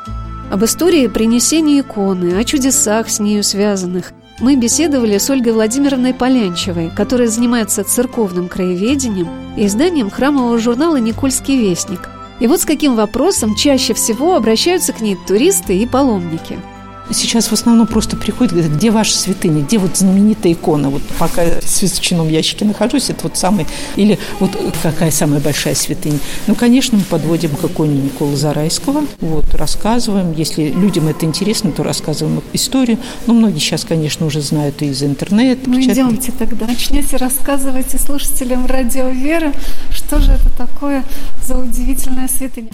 Об 0.50 0.63
истории 0.63 1.08
принесения 1.08 1.81
иконы, 1.81 2.39
о 2.39 2.46
чудесах 2.46 3.10
с 3.10 3.20
нею 3.20 3.43
связанных 3.43 4.13
мы 4.40 4.56
беседовали 4.56 5.18
с 5.18 5.30
Ольгой 5.30 5.54
Владимировной 5.54 6.14
Полянчевой, 6.14 6.90
которая 6.96 7.28
занимается 7.28 7.84
церковным 7.84 8.48
краеведением 8.48 9.28
и 9.58 9.66
изданием 9.66 10.10
храмового 10.10 10.58
журнала 10.58 10.98
«Никольский 10.98 11.58
вестник», 11.58 12.10
и 12.40 12.48
вот 12.48 12.62
с 12.62 12.66
каким 12.66 12.96
вопросом 12.96 13.56
чаще 13.56 13.94
всего 13.94 14.36
обращаются 14.36 14.94
к 14.94 15.02
ней 15.02 15.18
туристы 15.28 15.78
и 15.78 15.86
паломники– 15.86 16.60
Сейчас 17.13 17.48
в 17.48 17.53
основном 17.53 17.88
просто 17.88 18.15
приходят, 18.15 18.53
говорят, 18.53 18.72
где 18.72 18.91
ваша 18.91 19.13
святыня, 19.13 19.62
где 19.62 19.77
вот 19.77 19.98
знаменитая 19.98 20.53
икона. 20.53 20.89
Вот 20.89 21.01
пока 21.20 21.44
в 21.62 21.68
святочном 21.68 22.30
ящике 22.30 22.65
нахожусь, 22.65 23.10
это 23.10 23.24
вот 23.24 23.38
самый... 23.38 23.68
Или 23.96 24.18
вот 24.39 24.51
какая 24.82 25.12
самая 25.12 25.39
большая 25.39 25.75
святыня. 25.75 26.20
Ну, 26.48 26.56
конечно, 26.56 26.98
мы 26.98 27.03
подводим 27.03 27.56
к 27.56 27.63
иконе 27.63 28.01
Николы 28.01 28.36
Зарайского, 28.36 29.03
вот, 29.20 29.53
рассказываем. 29.56 30.34
Если 30.34 30.70
людям 30.70 31.08
это 31.08 31.25
интересно, 31.25 31.72
то 31.72 31.84
рассказываем 31.84 32.41
историю. 32.53 32.98
Ну, 33.27 33.34
многие 33.34 33.60
сейчас, 33.60 33.84
конечно, 33.84 34.25
уже 34.25 34.41
знают 34.41 34.82
и 34.82 34.88
из 34.88 35.03
интернета. 35.03 35.70
Ну, 35.70 35.80
идемте 35.80 36.32
тогда. 36.32 36.65
Начнете 36.65 37.18
рассказывать 37.18 37.94
и 37.94 37.98
слушателям 37.98 38.65
радио 38.65 39.10
Веры, 39.10 39.53
что 39.91 40.20
же 40.20 40.32
это 40.32 40.50
такое 40.58 41.03
за 41.46 41.58
удивительная 41.58 42.27
святыня. 42.27 42.70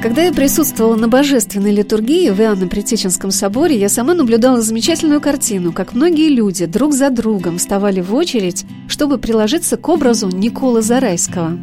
Когда 0.00 0.22
я 0.22 0.32
присутствовала 0.32 0.94
на 0.94 1.08
божественной 1.08 1.72
литургии 1.72 2.30
в 2.30 2.38
Иоанно-Притеченском 2.38 3.32
соборе, 3.32 3.76
я 3.76 3.88
сама 3.88 4.14
наблюдала 4.14 4.60
замечательную 4.60 5.20
картину, 5.20 5.72
как 5.72 5.92
многие 5.92 6.28
люди 6.28 6.66
друг 6.66 6.92
за 6.92 7.10
другом 7.10 7.58
вставали 7.58 8.00
в 8.00 8.14
очередь, 8.14 8.64
чтобы 8.86 9.18
приложиться 9.18 9.76
к 9.76 9.88
образу 9.88 10.28
Никола 10.28 10.82
Зарайского. 10.82 11.58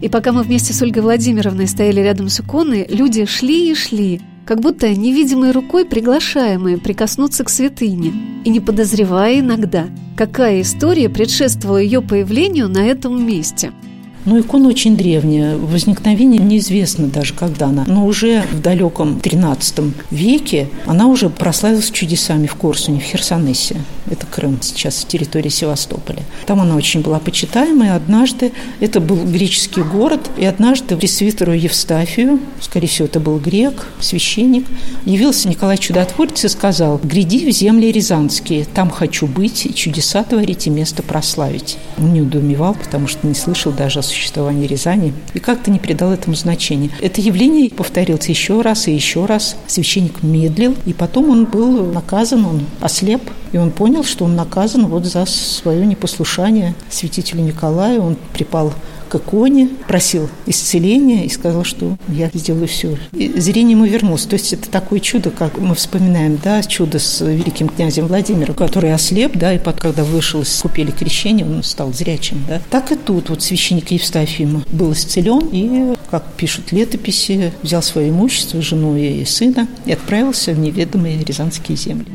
И 0.00 0.08
пока 0.08 0.32
мы 0.32 0.42
вместе 0.42 0.72
с 0.72 0.80
Ольгой 0.80 1.02
Владимировной 1.02 1.68
стояли 1.68 2.00
рядом 2.00 2.30
с 2.30 2.40
иконой, 2.40 2.86
люди 2.88 3.26
шли 3.26 3.70
и 3.70 3.74
шли, 3.74 4.22
как 4.46 4.60
будто 4.60 4.88
невидимой 4.88 5.50
рукой 5.50 5.84
приглашаемые 5.84 6.78
прикоснуться 6.78 7.44
к 7.44 7.50
святыне, 7.50 8.14
и 8.46 8.48
не 8.48 8.60
подозревая 8.60 9.40
иногда, 9.40 9.88
какая 10.16 10.62
история 10.62 11.10
предшествовала 11.10 11.76
ее 11.76 12.00
появлению 12.00 12.68
на 12.70 12.86
этом 12.86 13.22
месте– 13.22 13.72
но 14.26 14.38
икона 14.38 14.68
очень 14.68 14.96
древняя. 14.96 15.56
Возникновение 15.56 16.42
неизвестно 16.42 17.06
даже, 17.06 17.32
когда 17.32 17.66
она. 17.66 17.84
Но 17.86 18.04
уже 18.04 18.42
в 18.52 18.60
далеком 18.60 19.18
XIII 19.22 19.92
веке 20.10 20.68
она 20.84 21.06
уже 21.06 21.30
прославилась 21.30 21.90
чудесами 21.90 22.46
в 22.46 22.56
Корсуне, 22.56 23.00
в 23.00 23.04
Херсонесе. 23.04 23.76
Это 24.10 24.26
Крым, 24.26 24.58
сейчас 24.60 25.04
территория 25.04 25.50
Севастополя. 25.50 26.22
Там 26.46 26.60
она 26.60 26.76
очень 26.76 27.00
была 27.00 27.18
почитаемая. 27.18 27.96
Однажды, 27.96 28.52
это 28.80 29.00
был 29.00 29.16
греческий 29.24 29.82
город, 29.82 30.30
и 30.36 30.44
однажды 30.44 30.96
пресвитеру 30.96 31.52
Евстафию, 31.52 32.40
скорее 32.60 32.88
всего, 32.88 33.06
это 33.06 33.20
был 33.20 33.38
грек, 33.38 33.86
священник, 34.00 34.66
явился 35.04 35.48
Николай 35.48 35.78
Чудотворец 35.78 36.44
и 36.44 36.48
сказал, 36.48 37.00
«Гряди 37.02 37.50
в 37.50 37.54
земли 37.54 37.90
рязанские, 37.90 38.64
там 38.64 38.90
хочу 38.90 39.26
быть, 39.26 39.66
и 39.66 39.74
чудеса 39.74 40.22
творить, 40.24 40.66
и 40.66 40.70
место 40.70 41.02
прославить». 41.02 41.78
Он 41.98 42.12
не 42.12 42.22
удумевал, 42.22 42.74
потому 42.74 43.08
что 43.08 43.26
не 43.26 43.34
слышал 43.34 43.72
даже 43.72 44.00
о 44.00 44.02
существования 44.16 44.66
Рязани 44.66 45.12
и 45.34 45.38
как-то 45.38 45.70
не 45.70 45.78
придал 45.78 46.12
этому 46.12 46.34
значения. 46.34 46.90
Это 47.00 47.20
явление 47.20 47.70
повторилось 47.70 48.28
еще 48.28 48.62
раз 48.62 48.88
и 48.88 48.94
еще 48.94 49.26
раз. 49.26 49.56
Священник 49.66 50.22
медлил, 50.22 50.74
и 50.86 50.92
потом 50.92 51.30
он 51.30 51.44
был 51.44 51.92
наказан, 51.92 52.44
он 52.46 52.62
ослеп, 52.80 53.22
и 53.52 53.58
он 53.58 53.70
понял, 53.70 54.04
что 54.04 54.24
он 54.24 54.34
наказан 54.34 54.86
вот 54.86 55.04
за 55.04 55.26
свое 55.26 55.86
непослушание 55.86 56.74
святителю 56.90 57.42
Николаю. 57.42 58.02
Он 58.02 58.16
припал 58.32 58.72
к 59.08 59.16
иконе, 59.16 59.68
просил 59.86 60.28
исцеления 60.46 61.24
и 61.24 61.28
сказал, 61.28 61.64
что 61.64 61.96
я 62.08 62.30
сделаю 62.32 62.68
все. 62.68 62.96
И 63.12 63.38
зрение 63.40 63.72
ему 63.72 63.84
вернулось. 63.84 64.24
То 64.24 64.34
есть 64.34 64.52
это 64.52 64.70
такое 64.70 65.00
чудо, 65.00 65.30
как 65.30 65.58
мы 65.58 65.74
вспоминаем, 65.74 66.38
да, 66.42 66.62
чудо 66.62 66.98
с 66.98 67.24
великим 67.24 67.68
князем 67.68 68.06
Владимиром, 68.06 68.54
который 68.54 68.92
ослеп, 68.92 69.36
да, 69.36 69.52
и 69.52 69.58
под, 69.58 69.80
когда 69.80 70.04
вышел 70.04 70.42
из 70.42 70.54
купели 70.60 70.90
крещения, 70.90 71.44
он 71.44 71.62
стал 71.62 71.92
зрячим, 71.92 72.44
да. 72.48 72.60
Так 72.70 72.92
и 72.92 72.96
тут 72.96 73.30
вот 73.30 73.42
священник 73.42 73.90
Евстафий 73.90 74.46
был 74.70 74.92
исцелен 74.92 75.48
и, 75.52 75.94
как 76.10 76.24
пишут 76.36 76.72
летописи, 76.72 77.52
взял 77.62 77.82
свое 77.82 78.10
имущество, 78.10 78.62
жену 78.62 78.96
и 78.96 79.24
сына 79.24 79.68
и 79.84 79.92
отправился 79.92 80.52
в 80.52 80.58
неведомые 80.58 81.22
рязанские 81.24 81.76
земли. 81.76 82.06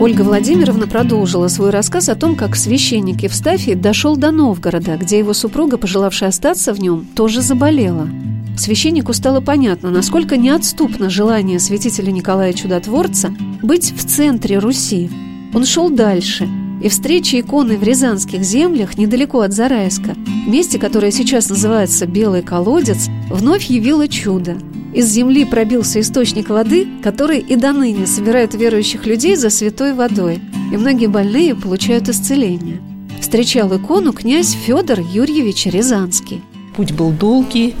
Ольга 0.00 0.22
Владимировна 0.22 0.86
продолжила 0.86 1.48
свой 1.48 1.70
рассказ 1.70 2.08
о 2.08 2.14
том, 2.14 2.36
как 2.36 2.54
священник 2.54 3.22
Евстафий 3.22 3.74
дошел 3.74 4.16
до 4.16 4.30
Новгорода, 4.30 4.96
где 4.96 5.18
его 5.18 5.34
супруга, 5.34 5.76
пожелавшая 5.76 6.28
остаться 6.28 6.72
в 6.72 6.80
нем, 6.80 7.04
тоже 7.16 7.40
заболела. 7.40 8.08
Священнику 8.56 9.12
стало 9.12 9.40
понятно, 9.40 9.90
насколько 9.90 10.36
неотступно 10.36 11.10
желание 11.10 11.58
святителя 11.58 12.12
Николая 12.12 12.52
Чудотворца 12.52 13.34
быть 13.62 13.92
в 13.96 14.04
центре 14.06 14.58
Руси. 14.58 15.10
Он 15.52 15.64
шел 15.64 15.90
дальше, 15.90 16.48
и 16.82 16.88
встреча 16.88 17.40
иконы 17.40 17.76
в 17.76 17.82
Рязанских 17.82 18.42
землях, 18.42 18.98
недалеко 18.98 19.40
от 19.40 19.52
Зарайска, 19.52 20.14
месте, 20.46 20.78
которое 20.78 21.10
сейчас 21.10 21.50
называется 21.50 22.06
Белый 22.06 22.42
колодец, 22.42 23.08
вновь 23.30 23.64
явило 23.64 24.06
чудо– 24.06 24.58
из 24.94 25.06
земли 25.06 25.44
пробился 25.44 26.00
источник 26.00 26.48
воды, 26.48 26.86
который 27.02 27.38
и 27.38 27.56
до 27.56 27.72
ныне 27.72 28.06
собирает 28.06 28.54
верующих 28.54 29.06
людей 29.06 29.36
за 29.36 29.50
святой 29.50 29.92
водой, 29.92 30.40
и 30.72 30.76
многие 30.76 31.06
больные 31.06 31.54
получают 31.54 32.08
исцеление. 32.08 32.80
Встречал 33.20 33.76
икону 33.76 34.12
князь 34.12 34.52
Федор 34.52 35.00
Юрьевич 35.00 35.66
Рязанский. 35.66 36.42
Путь 36.76 36.92
был 36.92 37.10
долгий, 37.10 37.74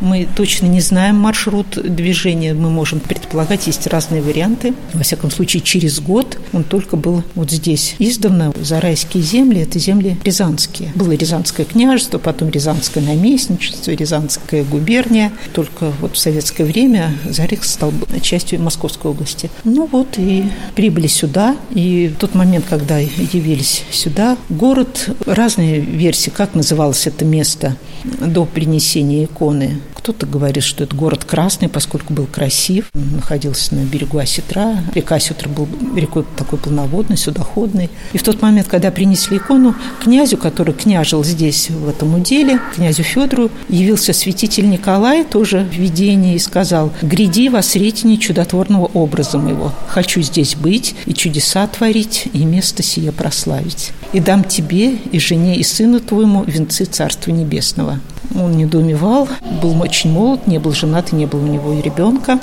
мы 0.00 0.28
точно 0.36 0.66
не 0.66 0.80
знаем 0.80 1.16
маршрут 1.16 1.78
движения, 1.82 2.54
мы 2.54 2.70
можем 2.70 3.00
предполагать, 3.00 3.66
есть 3.66 3.86
разные 3.86 4.22
варианты. 4.22 4.74
Во 4.92 5.02
всяком 5.02 5.30
случае, 5.30 5.62
через 5.62 6.00
год 6.00 6.38
он 6.52 6.64
только 6.64 6.96
был 6.96 7.22
вот 7.34 7.50
здесь. 7.50 7.94
Издавна 7.98 8.52
Зарайские 8.60 9.22
земли– 9.22 9.60
это 9.62 9.78
земли 9.78 10.16
рязанские. 10.24 10.92
Было 10.94 11.12
Рязанское 11.12 11.66
княжество, 11.66 12.18
потом 12.18 12.50
Рязанское 12.50 13.02
наместничество, 13.02 13.90
Рязанская 13.90 14.64
губерния. 14.64 15.32
Только 15.52 15.92
вот 16.00 16.16
в 16.16 16.18
советское 16.18 16.64
время 16.64 17.12
Зарек 17.24 17.64
стал 17.64 17.92
частью 18.22 18.60
Московской 18.60 19.10
области. 19.10 19.50
Ну 19.64 19.88
вот 19.90 20.18
и 20.18 20.44
прибыли 20.74 21.06
сюда. 21.06 21.56
И 21.74 22.12
в 22.14 22.18
тот 22.18 22.34
момент, 22.34 22.64
когда 22.68 22.98
явились 22.98 23.84
сюда, 23.90 24.36
город, 24.48 25.08
разные 25.26 25.80
версии, 25.80 26.30
как 26.30 26.54
называлось 26.54 27.06
это 27.06 27.24
место 27.24 27.76
до 28.04 28.44
принесения 28.44 29.24
иконы 29.24 29.78
Кто-то 30.08 30.24
говорит, 30.24 30.64
что 30.64 30.84
это 30.84 30.96
город 30.96 31.26
красный, 31.26 31.68
поскольку 31.68 32.14
был 32.14 32.24
красив. 32.24 32.86
Он 32.94 33.16
находился 33.16 33.74
на 33.74 33.80
берегу 33.80 34.16
Осетра. 34.16 34.82
Река 34.94 35.16
Осетра 35.16 35.50
был 35.50 35.68
рекой 35.94 36.24
такой 36.34 36.58
полноводной, 36.58 37.18
судоходной. 37.18 37.90
И 38.14 38.16
в 38.16 38.22
тот 38.22 38.40
момент, 38.40 38.68
когда 38.68 38.90
принесли 38.90 39.36
икону, 39.36 39.74
князю, 40.02 40.38
который 40.38 40.72
княжил 40.72 41.22
здесь, 41.24 41.68
в 41.68 41.86
этом 41.90 42.14
уделе, 42.14 42.58
князю 42.74 43.02
Федору, 43.02 43.50
явился 43.68 44.14
святитель 44.14 44.70
Николай, 44.70 45.26
тоже 45.26 45.58
в 45.70 45.76
видении, 45.76 46.36
и 46.36 46.38
сказал, 46.38 46.90
«Гряди 47.02 47.50
во 47.50 47.60
сретине 47.60 48.16
чудотворного 48.16 48.86
образа 48.86 49.36
моего. 49.36 49.74
Хочу 49.88 50.22
здесь 50.22 50.54
быть 50.54 50.94
и 51.04 51.12
чудеса 51.12 51.66
творить, 51.66 52.28
и 52.32 52.46
место 52.46 52.82
сие 52.82 53.12
прославить. 53.12 53.90
И 54.14 54.20
дам 54.20 54.42
тебе, 54.42 54.92
и 54.92 55.18
жене, 55.18 55.56
и 55.56 55.62
сыну 55.62 56.00
твоему 56.00 56.44
венцы 56.44 56.86
Царства 56.86 57.30
Небесного». 57.30 58.00
Он 58.34 58.56
недоумевал, 58.56 59.28
был 59.62 59.80
очень 59.80 59.97
молод, 60.04 60.46
не 60.46 60.58
был 60.58 60.72
женат, 60.72 61.12
не 61.12 61.26
было 61.26 61.40
у 61.40 61.46
него 61.46 61.72
и 61.72 61.82
ребенка. 61.82 62.40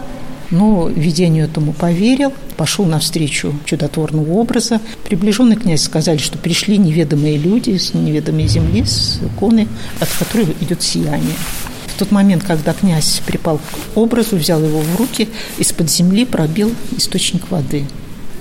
Но 0.51 0.87
видению 0.89 1.45
этому 1.45 1.73
поверил, 1.73 2.31
пошел 2.55 2.85
навстречу 2.85 3.53
чудотворного 3.65 4.31
образа. 4.33 4.79
Приближенные 5.03 5.57
князь 5.57 5.81
сказали, 5.81 6.17
что 6.17 6.37
пришли 6.37 6.77
неведомые 6.77 7.37
люди 7.37 7.77
с 7.77 7.93
неведомой 7.93 8.47
земли, 8.47 8.83
с 8.83 9.19
иконы, 9.23 9.67
от 9.99 10.09
которой 10.19 10.55
идет 10.61 10.83
сияние. 10.83 11.35
В 11.87 11.97
тот 11.97 12.11
момент, 12.11 12.43
когда 12.43 12.73
князь 12.73 13.21
припал 13.25 13.57
к 13.57 13.97
образу, 13.97 14.35
взял 14.35 14.63
его 14.63 14.81
в 14.81 14.95
руки, 14.97 15.29
из-под 15.57 15.89
земли 15.89 16.25
пробил 16.25 16.71
источник 16.97 17.49
воды– 17.49 17.85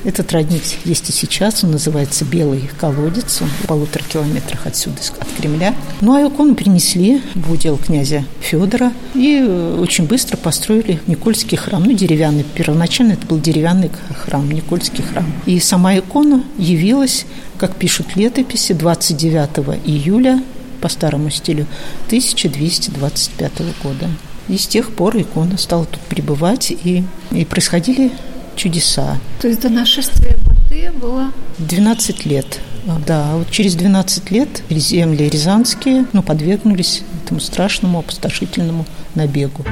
этот 0.05 0.33
родник 0.33 0.63
есть 0.85 1.09
и 1.09 1.13
сейчас, 1.13 1.65
он 1.65 1.73
называется 1.73 2.25
«Белый 2.25 2.71
колодец», 2.79 3.41
он 3.41 3.49
в 3.49 3.67
полутора 3.67 4.05
километрах 4.05 4.67
отсюда, 4.67 4.97
от 5.19 5.29
Кремля. 5.39 5.75
Ну, 6.01 6.13
а 6.15 6.27
икону 6.27 6.55
принесли 6.55 7.23
в 7.35 7.51
удел 7.51 7.79
князя 7.79 8.25
Федора 8.41 8.93
и 9.15 9.43
э, 9.43 9.79
очень 9.81 10.07
быстро 10.07 10.37
построили 10.37 11.01
Никольский 11.07 11.57
храм, 11.57 11.83
ну, 11.83 11.93
деревянный. 11.93 12.45
Первоначально 12.45 13.13
это 13.13 13.27
был 13.27 13.41
деревянный 13.41 13.91
храм, 14.15 14.51
Никольский 14.51 15.03
храм. 15.03 15.25
И 15.47 15.59
сама 15.59 15.97
икона 15.97 16.45
явилась, 16.59 17.25
как 17.57 17.77
пишут 17.77 18.15
летописи, 18.15 18.75
29 18.75 19.79
июля 19.87 20.43
по 20.81 20.89
старому 20.89 21.31
стилю 21.31 21.67
1225 22.09 23.53
года. 23.83 24.11
И 24.49 24.59
с 24.59 24.67
тех 24.67 24.91
пор 24.91 25.17
икона 25.17 25.57
стала 25.57 25.87
тут 25.87 26.01
пребывать, 26.03 26.71
и, 26.71 27.05
и 27.31 27.45
происходили 27.47 28.13
чудеса. 28.55 29.19
То 29.41 29.49
есть 29.49 29.61
до 29.61 29.69
нашествия 29.69 30.37
Батыя 30.47 30.93
было? 30.93 31.33
12 31.59 32.27
лет. 32.27 32.61
Да, 33.07 33.37
вот 33.37 33.51
через 33.51 33.75
12 33.77 34.31
лет 34.31 34.63
земли 34.69 35.29
рязанские 35.29 36.07
ну, 36.13 36.23
подвергнулись 36.23 37.03
этому 37.23 37.41
страшному 37.41 38.01
опустошительному 38.01 38.85
набегу. 39.15 39.65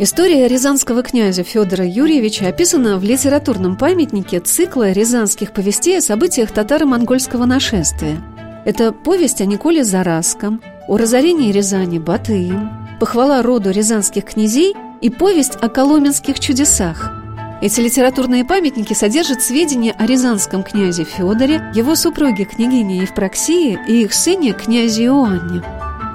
История 0.00 0.46
рязанского 0.48 1.02
князя 1.02 1.42
Федора 1.42 1.84
Юрьевича 1.84 2.48
описана 2.48 2.98
в 2.98 3.04
литературном 3.04 3.76
памятнике 3.76 4.40
цикла 4.40 4.92
рязанских 4.92 5.52
повестей 5.52 5.98
о 5.98 6.02
событиях 6.02 6.52
татаро-монгольского 6.52 7.46
нашествия. 7.46 8.22
Это 8.64 8.92
повесть 8.92 9.40
о 9.40 9.44
Николе 9.44 9.84
Зараском, 9.84 10.60
о 10.86 10.96
разорении 10.96 11.52
Рязани 11.52 11.98
Батыем, 11.98 12.70
похвала 13.00 13.42
роду 13.42 13.70
рязанских 13.70 14.24
князей 14.24 14.74
и 15.00 15.10
повесть 15.10 15.56
о 15.60 15.68
коломенских 15.68 16.38
чудесах– 16.38 17.12
эти 17.60 17.80
литературные 17.80 18.44
памятники 18.44 18.94
содержат 18.94 19.42
сведения 19.42 19.92
о 19.92 20.06
рязанском 20.06 20.62
князе 20.62 21.04
Федоре, 21.04 21.70
его 21.74 21.94
супруге 21.94 22.44
княгине 22.44 22.98
Евпроксии 22.98 23.78
и 23.88 24.02
их 24.02 24.14
сыне 24.14 24.52
князе 24.52 25.04
Иоанне. 25.04 25.62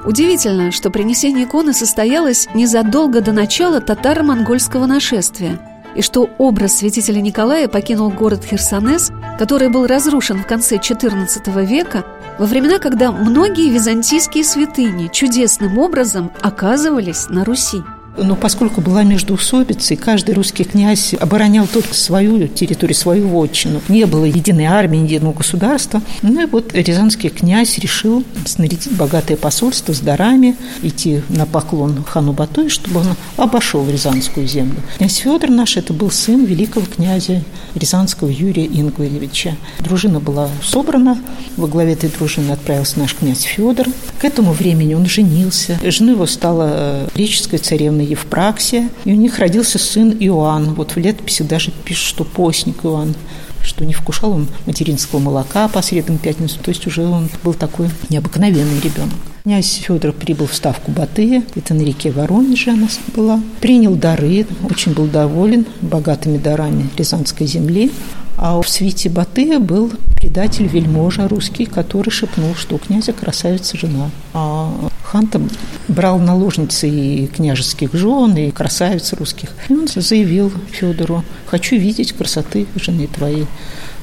Удивительно, 0.06 0.72
что 0.72 0.90
принесение 0.90 1.46
иконы 1.46 1.74
состоялось 1.74 2.48
незадолго 2.54 3.22
до 3.22 3.32
начала 3.32 3.80
татаро-монгольского 3.80 4.86
нашествия, 4.86 5.60
и 5.96 6.02
что 6.02 6.30
образ 6.38 6.78
святителя 6.78 7.22
Николая 7.22 7.68
покинул 7.68 8.10
город 8.10 8.44
Херсонес, 8.44 9.12
который 9.38 9.70
был 9.70 9.86
разрушен 9.86 10.42
в 10.42 10.48
конце 10.48 10.78
XIV 10.78 11.66
века, 11.66 12.06
во 12.40 12.46
времена, 12.46 12.80
когда 12.80 13.12
многие 13.12 13.70
византийские 13.70 14.44
святыни 14.44 15.10
чудесным 15.12 15.78
образом 15.78 16.32
оказывались 16.42 17.28
на 17.30 17.46
Руси. 17.46 17.84
Но 18.18 18.36
поскольку 18.36 18.82
была 18.82 19.04
междоусобица, 19.04 19.96
и 19.96 19.98
каждый 19.98 20.36
русский 20.36 20.64
князь 20.64 21.14
оборонял 21.20 21.68
только 21.68 21.96
свою 21.96 22.48
территорию, 22.48 22.96
свою 22.96 23.28
вотчину, 23.28 23.82
не 23.90 24.06
было 24.06 24.26
единой 24.26 24.66
армии, 24.66 25.00
единого 25.00 25.34
государства, 25.34 26.02
ну 26.22 26.42
и 26.42 26.46
вот 26.46 26.74
рязанский 26.74 27.30
князь 27.30 27.78
решил 27.80 28.24
снарядить 28.46 28.92
богатое 28.92 29.36
посольство 29.36 29.94
с 29.94 30.00
дарами, 30.00 30.56
идти 30.84 31.22
на 31.30 31.46
поклон 31.46 32.04
хану 32.04 32.34
Батой, 32.34 32.70
чтобы 32.70 33.00
он 33.00 33.08
обошел 33.38 33.88
Рязанскую 33.90 34.48
землю. 34.48 34.78
Князь 34.98 35.18
Федор 35.18 35.50
наш, 35.50 35.78
это 35.78 35.94
был 35.94 36.12
сын 36.12 36.46
великого 36.46 36.86
князя 36.86 37.44
Рязанского 37.74 38.30
Юрия 38.30 38.66
Ингваревича. 38.66 39.56
Дружина 39.80 40.20
была 40.20 40.50
собрана, 40.64 41.20
во 41.58 41.68
главе 41.68 41.94
этой 41.94 42.10
дружины 42.10 42.52
отправился 42.52 43.00
наш 43.00 43.16
князь 43.16 43.42
Федор. 43.42 43.88
К 44.20 44.26
этому 44.26 44.54
времени 44.54 44.94
он 44.94 45.06
женился. 45.08 45.80
Жена 45.84 46.12
его 46.12 46.26
стала 46.28 46.70
э, 46.74 47.08
греческой 47.16 47.60
царевной 47.60 48.03
Евпраксия, 48.04 48.90
и 49.06 49.12
у 49.12 49.16
них 49.16 49.40
родился 49.40 49.80
сын 49.80 50.16
Иоанн. 50.20 50.74
Вот 50.74 50.92
в 50.92 50.98
летописи 50.98 51.44
даже 51.44 51.72
пишут, 51.72 52.08
что 52.08 52.24
постник 52.24 52.86
Иоанн 52.86 53.16
что 53.64 53.86
не 53.86 53.94
вкушал 53.94 54.34
он 54.34 54.48
материнского 54.66 55.20
молока 55.20 55.68
по 55.68 55.82
средам 55.82 56.18
пятницу, 56.18 56.60
то 56.62 56.70
есть 56.70 56.86
уже 56.86 57.06
он 57.06 57.30
был 57.44 57.54
такой 57.54 57.90
необыкновенный 58.10 58.80
ребенок. 58.82 59.14
Князь 59.44 59.82
Федор 59.84 60.14
прибыл 60.14 60.48
в 60.48 60.54
ставку 60.54 60.92
Батыя, 60.92 61.44
это 61.56 61.74
на 61.74 61.82
реке 61.82 62.12
Воронеже 62.12 62.72
она 62.72 62.88
была. 63.16 63.42
Принял 63.60 63.96
дары, 63.96 64.46
очень 64.70 64.94
был 64.94 65.06
доволен 65.06 65.66
богатыми 65.82 66.38
дарами 66.38 66.90
Рязанской 66.98 67.48
земли. 67.48 67.92
А 68.38 68.60
в 68.62 68.68
свите 68.68 69.10
Батыя 69.10 69.60
был 69.60 69.92
предатель 70.16 70.66
вельможа 70.68 71.28
русский, 71.28 71.66
который 71.66 72.10
шепнул, 72.10 72.56
что 72.56 72.76
у 72.76 72.78
князя 72.80 73.14
красавица 73.14 73.78
жена. 73.78 74.10
А 74.34 74.90
хан 75.14 75.30
брал 75.88 76.18
наложницы 76.18 76.90
и 76.90 77.28
княжеских 77.28 77.94
жен, 77.94 78.36
и 78.36 78.50
красавиц 78.50 79.14
русских. 79.14 79.50
И 79.70 79.74
он 79.74 79.88
заявил 79.88 80.52
Федору, 80.72 81.24
хочу 81.46 81.76
видеть 81.76 82.14
красоты 82.14 82.66
жены 82.76 83.08
твоей. 83.08 83.46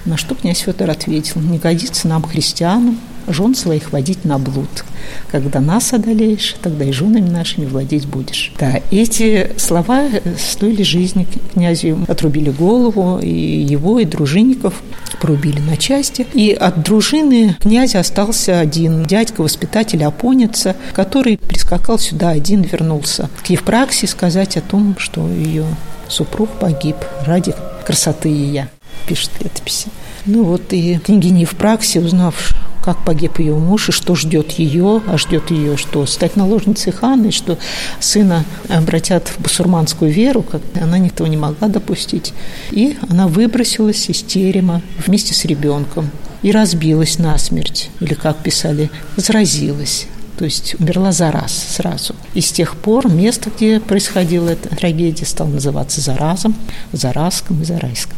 На 0.04 0.16
что 0.16 0.34
князь 0.34 0.60
Федор 0.60 0.90
ответил, 0.90 1.40
не 1.40 1.58
годится 1.58 2.08
нам, 2.08 2.22
христианам, 2.22 2.98
жен 3.26 3.54
своих 3.54 3.92
водить 3.92 4.24
на 4.24 4.38
блуд. 4.38 4.84
Когда 5.30 5.60
нас 5.60 5.92
одолеешь, 5.92 6.56
тогда 6.62 6.84
и 6.84 6.92
женами 6.92 7.28
нашими 7.28 7.66
владеть 7.66 8.06
будешь. 8.06 8.52
Да, 8.58 8.80
эти 8.90 9.52
слова 9.56 10.08
стоили 10.38 10.82
жизни 10.82 11.26
князю. 11.52 11.98
Отрубили 12.08 12.50
голову 12.50 13.18
и 13.18 13.28
его, 13.28 13.98
и 13.98 14.04
дружинников 14.04 14.82
порубили 15.20 15.60
на 15.60 15.76
части. 15.76 16.26
И 16.32 16.52
от 16.52 16.82
дружины 16.82 17.56
князя 17.60 18.00
остался 18.00 18.60
один 18.60 19.04
дядька, 19.04 19.42
воспитатель 19.42 20.02
Апоница, 20.04 20.76
который 20.92 21.38
прискакал 21.38 21.98
сюда 21.98 22.30
один, 22.30 22.62
вернулся 22.62 23.28
к 23.42 23.50
Евпраксии 23.50 24.06
сказать 24.06 24.56
о 24.56 24.60
том, 24.60 24.96
что 24.98 25.28
ее 25.28 25.64
супруг 26.08 26.48
погиб 26.58 26.96
ради 27.26 27.54
красоты 27.84 28.28
ее, 28.28 28.68
пишет 29.06 29.30
летописи. 29.40 29.88
Ну 30.26 30.44
вот 30.44 30.72
и 30.72 30.98
княгиня 30.98 31.40
Евпраксия, 31.40 32.02
узнав, 32.02 32.54
как 32.82 33.04
погиб 33.04 33.38
ее 33.38 33.54
муж 33.54 33.88
и 33.88 33.92
что 33.92 34.14
ждет 34.14 34.52
ее, 34.52 35.02
а 35.06 35.18
ждет 35.18 35.50
ее 35.50 35.76
что? 35.76 36.06
Стать 36.06 36.36
наложницей 36.36 36.92
хана, 36.92 37.30
что 37.30 37.58
сына 37.98 38.44
обратят 38.68 39.28
в 39.28 39.40
басурманскую 39.40 40.10
веру, 40.10 40.42
как 40.42 40.62
она 40.80 40.98
никого 40.98 41.28
не 41.28 41.36
могла 41.36 41.68
допустить. 41.68 42.32
И 42.70 42.96
она 43.08 43.28
выбросилась 43.28 44.08
из 44.08 44.22
терема 44.22 44.82
вместе 45.04 45.34
с 45.34 45.44
ребенком 45.44 46.10
и 46.42 46.52
разбилась 46.52 47.18
насмерть, 47.18 47.90
или, 48.00 48.14
как 48.14 48.38
писали, 48.38 48.90
возразилась 49.16 50.06
то 50.38 50.46
есть 50.46 50.74
умерла 50.80 51.12
за 51.12 51.30
раз 51.30 51.52
сразу. 51.52 52.14
И 52.32 52.40
с 52.40 52.50
тех 52.50 52.74
пор 52.74 53.12
место, 53.12 53.50
где 53.54 53.78
происходила 53.78 54.48
эта 54.48 54.74
трагедия, 54.74 55.26
стало 55.26 55.48
называться 55.48 56.00
Заразом, 56.00 56.56
Заразском 56.92 57.60
и 57.60 57.64
Зарайском. 57.66 58.16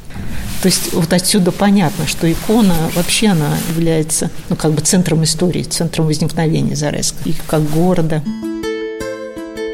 То 0.62 0.68
есть 0.68 0.92
вот 0.92 1.12
отсюда 1.12 1.50
понятно, 1.50 2.06
что 2.06 2.30
икона 2.30 2.76
вообще 2.94 3.28
она 3.28 3.56
является 3.74 4.30
ну, 4.48 4.54
как 4.54 4.72
бы 4.72 4.80
центром 4.80 5.24
истории, 5.24 5.64
центром 5.64 6.06
возникновения 6.06 6.76
Зарайска 6.76 7.16
и 7.24 7.34
как 7.48 7.68
города. 7.68 8.22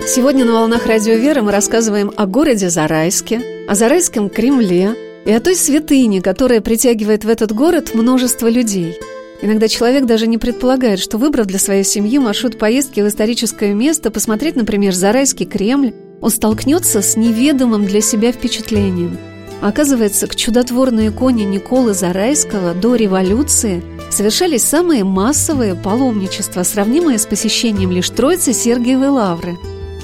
Сегодня 0.06 0.46
на 0.46 0.54
«Волнах 0.54 0.86
Радио 0.86 1.14
Веры» 1.14 1.42
мы 1.42 1.52
рассказываем 1.52 2.10
о 2.16 2.24
городе 2.24 2.70
Зарайске, 2.70 3.42
о 3.68 3.74
Зарайском 3.74 4.30
Кремле 4.30 4.94
и 5.26 5.30
о 5.30 5.40
той 5.40 5.54
святыне, 5.54 6.22
которая 6.22 6.62
притягивает 6.62 7.24
в 7.24 7.28
этот 7.28 7.52
город 7.52 7.90
множество 7.94 8.48
людей– 8.48 8.96
Иногда 9.40 9.68
человек 9.68 10.04
даже 10.04 10.26
не 10.26 10.36
предполагает, 10.36 10.98
что 10.98 11.16
выбрав 11.16 11.46
для 11.46 11.60
своей 11.60 11.84
семьи 11.84 12.18
маршрут 12.18 12.58
поездки 12.58 13.00
в 13.00 13.06
историческое 13.06 13.72
место, 13.72 14.10
посмотреть, 14.10 14.56
например, 14.56 14.92
Зарайский 14.92 15.46
Кремль, 15.46 15.94
он 16.20 16.30
столкнется 16.30 17.02
с 17.02 17.16
неведомым 17.16 17.86
для 17.86 18.00
себя 18.00 18.32
впечатлением. 18.32 19.16
Оказывается, 19.60 20.28
к 20.28 20.36
чудотворной 20.36 21.08
иконе 21.08 21.44
Николы 21.44 21.92
Зарайского 21.92 22.74
до 22.74 22.94
революции 22.94 23.82
совершались 24.08 24.62
самые 24.62 25.02
массовые 25.02 25.74
паломничества, 25.74 26.62
сравнимые 26.62 27.18
с 27.18 27.26
посещением 27.26 27.90
лишь 27.90 28.08
Троицы 28.10 28.52
Сергиевой 28.52 29.08
Лавры. 29.08 29.56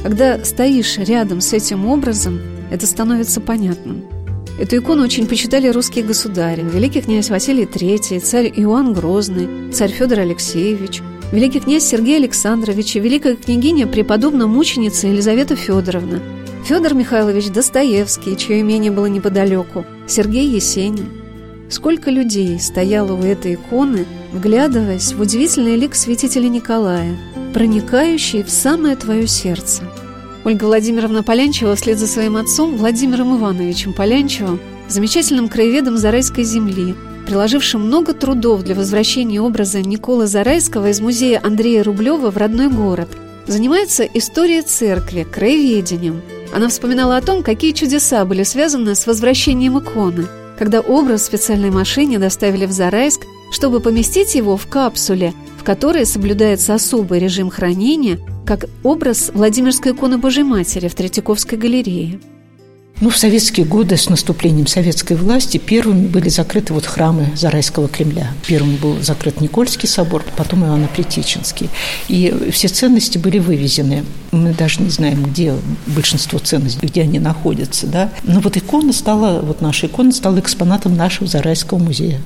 Когда 0.03 0.45
стоишь 0.45 0.99
рядом 0.99 1.41
с 1.41 1.53
этим 1.53 1.87
образом, 1.87 2.41
это 2.71 2.87
становится 2.87 3.41
понятным. 3.41 4.05
Эту 4.59 4.79
икону 4.79 5.05
очень 5.05 5.27
почитали 5.27 5.69
русские 5.69 6.05
государи, 6.05 6.63
великий 6.63 7.01
князь 7.01 7.31
Василий 7.31 7.65
III, 7.65 8.21
царь 8.21 8.53
Иоанн 8.57 8.93
Грозный, 8.93 9.73
царь 9.73 9.91
Федор 9.91 10.21
Алексеевич, 10.21 11.01
великий 11.33 11.61
князь 11.61 11.85
Сергей 11.85 12.17
Александрович 12.17 12.97
и 12.97 13.01
великая 13.01 13.37
княгиня 13.37 13.87
преподобная 13.87 14.47
мученица 14.47 15.09
Елизавета 15.09 15.57
Федоровна, 15.57 16.21
Федор 16.65 16.95
Михайлович 16.95 17.51
Достоевский, 17.51 18.37
чье 18.37 18.61
имение 18.61 18.91
было 18.91 19.07
неподалеку, 19.07 19.85
Сергей 20.07 20.49
Есенин. 20.49 21.09
Сколько 21.69 22.11
людей 22.11 22.59
стояло 22.59 23.13
у 23.13 23.23
этой 23.23 23.55
иконы, 23.55 24.07
вглядываясь 24.33 25.13
в 25.13 25.21
удивительный 25.21 25.77
лик 25.77 25.95
святителя 25.95 26.49
Николая, 26.49 27.17
проникающий 27.53 28.43
в 28.43 28.51
самое 28.51 28.97
твое 28.97 29.27
сердце– 29.27 29.83
Ольга 30.45 30.65
Владимировна 30.65 31.23
Полянчева 31.23 31.75
вслед 31.75 31.99
за 31.99 32.07
своим 32.07 32.37
отцом 32.37 32.77
Владимиром 32.77 33.39
Ивановичем 33.39 33.95
Полянчевым, 33.95 34.61
замечательным 34.89 35.49
краеведом 35.49 35.97
Зарайской 35.97 36.45
земли, 36.45 36.95
приложившим 37.27 37.81
много 37.81 38.13
трудов 38.13 38.63
для 38.63 38.75
возвращения 38.75 39.41
образа 39.41 39.81
Николы 39.81 40.27
Зарайского 40.27 40.91
из 40.91 41.01
музея 41.01 41.41
Андрея 41.43 41.83
Рублева 41.83 42.31
в 42.31 42.37
родной 42.37 42.69
город, 42.69 43.09
занимается 43.47 44.05
историей 44.05 44.61
церкви, 44.61 45.27
краеведением. 45.31 46.21
Она 46.55 46.69
вспоминала 46.69 47.17
о 47.17 47.23
том, 47.23 47.43
какие 47.43 47.73
чудеса 47.73 48.25
были 48.25 48.45
связаны 48.45 48.95
с 48.95 49.07
возвращением 49.07 49.79
иконы, 49.79 50.27
когда 50.59 50.81
образ 50.81 51.23
в 51.23 51.25
специальной 51.27 51.71
машине 51.71 52.19
доставили 52.19 52.65
в 52.67 52.73
Зарайск, 52.73 53.27
чтобы 53.51 53.81
поместить 53.81 54.35
его 54.35 54.57
в 54.57 54.67
капсуле, 54.69 55.35
в 55.59 55.65
которой 55.65 56.07
соблюдается 56.07 56.75
особый 56.75 57.19
режим 57.19 57.51
хранения– 57.51 58.19
как 58.45 58.67
образ 58.83 59.31
Владимирской 59.35 59.93
иконы 59.93 60.19
Божьей 60.19 60.45
Матери 60.45 60.89
в 60.89 60.95
Третьяковской 60.95 61.57
галерее. 61.57 62.21
Ну, 63.01 63.11
в 63.11 63.17
советские 63.17 63.67
годы 63.67 63.97
с 63.97 64.09
наступлением 64.09 64.69
советской 64.69 65.17
власти 65.17 65.59
первыми 65.59 66.07
были 66.07 66.29
закрыты 66.29 66.73
вот 66.73 66.87
храмы 66.87 67.33
Зарайского 67.35 67.89
Кремля. 67.89 68.33
Первым 68.47 68.77
был 68.77 69.03
закрыт 69.03 69.41
Никольский 69.41 69.89
собор, 69.89 70.25
потом 70.37 70.65
Иоанно-Притеченский. 70.65 71.71
И 72.07 72.51
все 72.53 72.69
ценности 72.69 73.19
были 73.19 73.41
вывезены. 73.41 74.05
Мы 74.31 74.55
даже 74.55 74.81
не 74.81 74.91
знаем, 74.91 75.25
где 75.25 75.55
большинство 75.89 76.39
ценностей, 76.39 76.87
где 76.87 77.03
они 77.03 77.19
находятся. 77.19 77.89
Да? 77.89 78.11
Но 78.23 78.41
вот 78.41 78.57
икона 78.57 78.93
стала, 78.93 79.41
вот 79.41 79.61
наша 79.61 79.89
икона 79.89 80.13
стала 80.13 80.39
экспонатом 80.39 80.97
нашего 80.97 81.27
Зарайского 81.27 81.79
музея. 81.79 82.21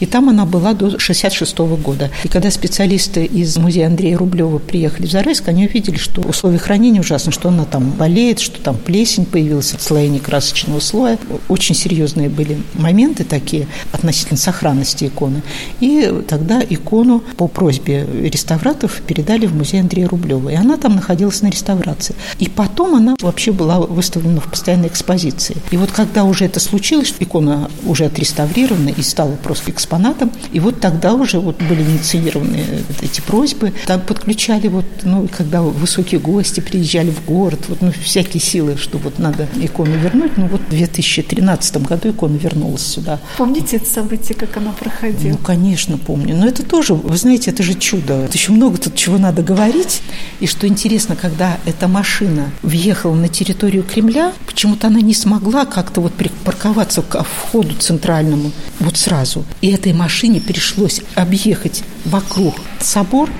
И 0.00 0.06
там 0.06 0.28
она 0.28 0.44
была 0.44 0.74
до 0.74 0.98
66 0.98 1.58
года. 1.58 2.10
И 2.24 2.28
когда 2.28 2.50
специалисты 2.50 3.24
из 3.24 3.56
музея 3.56 3.86
Андрея 3.86 4.18
Рублева 4.18 4.58
приехали 4.58 5.06
в 5.06 5.10
Зарайск, 5.10 5.48
они 5.48 5.66
увидели, 5.66 5.96
что 5.96 6.20
условия 6.22 6.58
хранения 6.58 7.00
ужасны, 7.00 7.32
что 7.32 7.48
она 7.48 7.64
там 7.64 7.90
болеет, 7.90 8.40
что 8.40 8.60
там 8.60 8.76
плесень 8.76 9.26
появилась, 9.26 9.72
отслоение 9.74 10.20
красочного 10.20 10.80
слоя. 10.80 11.18
Очень 11.48 11.74
серьезные 11.74 12.28
были 12.28 12.58
моменты 12.74 13.24
такие 13.24 13.66
относительно 13.92 14.38
сохранности 14.38 15.06
иконы. 15.06 15.42
И 15.80 16.12
тогда 16.28 16.62
икону 16.68 17.22
по 17.36 17.48
просьбе 17.48 18.06
реставраторов 18.22 19.00
передали 19.06 19.46
в 19.46 19.54
музей 19.54 19.80
Андрея 19.80 20.08
Рублева. 20.08 20.50
И 20.50 20.54
она 20.54 20.76
там 20.76 20.96
находилась 20.96 21.42
на 21.42 21.48
реставрации. 21.48 22.14
И 22.38 22.48
потом 22.48 22.94
она 22.94 23.16
вообще 23.20 23.52
была 23.52 23.80
выставлена 23.80 24.40
в 24.40 24.50
постоянной 24.50 24.88
экспозиции. 24.88 25.56
И 25.70 25.76
вот 25.76 25.90
когда 25.90 26.24
уже 26.24 26.44
это 26.44 26.60
случилось, 26.60 27.14
икона 27.18 27.70
уже 27.84 28.06
отреставрирована 28.06 28.88
и 28.90 29.02
стала 29.02 29.32
просто 29.42 29.70
экспозицией, 29.70 29.83
экспонатом. 29.84 30.32
И 30.52 30.60
вот 30.60 30.80
тогда 30.80 31.14
уже 31.14 31.38
вот 31.38 31.60
были 31.62 31.82
инициированы 31.82 32.64
эти 33.02 33.20
просьбы. 33.20 33.72
Там 33.86 34.00
подключали 34.00 34.68
вот, 34.68 34.84
ну, 35.02 35.28
когда 35.36 35.62
высокие 35.62 36.20
гости 36.20 36.60
приезжали 36.60 37.10
в 37.10 37.24
город, 37.24 37.60
вот, 37.68 37.82
ну, 37.82 37.92
всякие 37.92 38.40
силы, 38.40 38.76
что 38.76 38.98
вот 38.98 39.18
надо 39.18 39.46
икону 39.56 39.96
вернуть. 39.96 40.36
Ну, 40.36 40.46
вот 40.46 40.62
в 40.62 40.70
2013 40.70 41.76
году 41.82 42.10
икона 42.10 42.36
вернулась 42.36 42.86
сюда. 42.86 43.20
Помните 43.36 43.76
это 43.76 43.86
событие, 43.86 44.36
как 44.36 44.56
оно 44.56 44.72
проходило? 44.72 45.32
Ну, 45.32 45.38
конечно, 45.38 45.98
помню. 45.98 46.36
Но 46.36 46.46
это 46.46 46.62
тоже, 46.62 46.94
вы 46.94 47.16
знаете, 47.16 47.50
это 47.50 47.62
же 47.62 47.74
чудо. 47.74 48.14
Это 48.14 48.32
еще 48.32 48.52
много 48.52 48.78
тут 48.78 48.94
чего 48.94 49.18
надо 49.18 49.42
говорить. 49.42 50.02
И 50.40 50.46
что 50.46 50.66
интересно, 50.66 51.16
когда 51.16 51.58
эта 51.66 51.88
машина 51.88 52.50
въехала 52.62 53.14
на 53.14 53.28
территорию 53.28 53.82
Кремля, 53.82 54.32
почему-то 54.46 54.86
она 54.86 55.00
не 55.00 55.14
смогла 55.14 55.66
как-то 55.66 56.00
вот 56.00 56.12
припарковаться 56.14 57.02
к 57.02 57.22
входу 57.22 57.74
центральному 57.74 58.52
вот 58.80 58.96
сразу. 58.96 59.44
И 59.60 59.73
этой 59.74 59.92
машине 59.92 60.40
пришлось 60.40 61.00
объехать 61.14 61.82
вокруг 62.04 62.54
собор, 62.80 63.30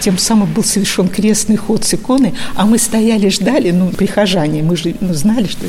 тем 0.00 0.18
самым 0.18 0.52
был 0.52 0.64
совершен 0.64 1.08
крестный 1.08 1.56
ход 1.56 1.84
с 1.84 1.94
иконы, 1.94 2.34
а 2.54 2.64
мы 2.64 2.78
стояли, 2.78 3.28
ждали, 3.28 3.70
ну, 3.70 3.90
прихожане, 3.90 4.62
мы 4.62 4.76
же 4.76 4.94
ну, 5.00 5.12
знали, 5.14 5.46
что 5.46 5.66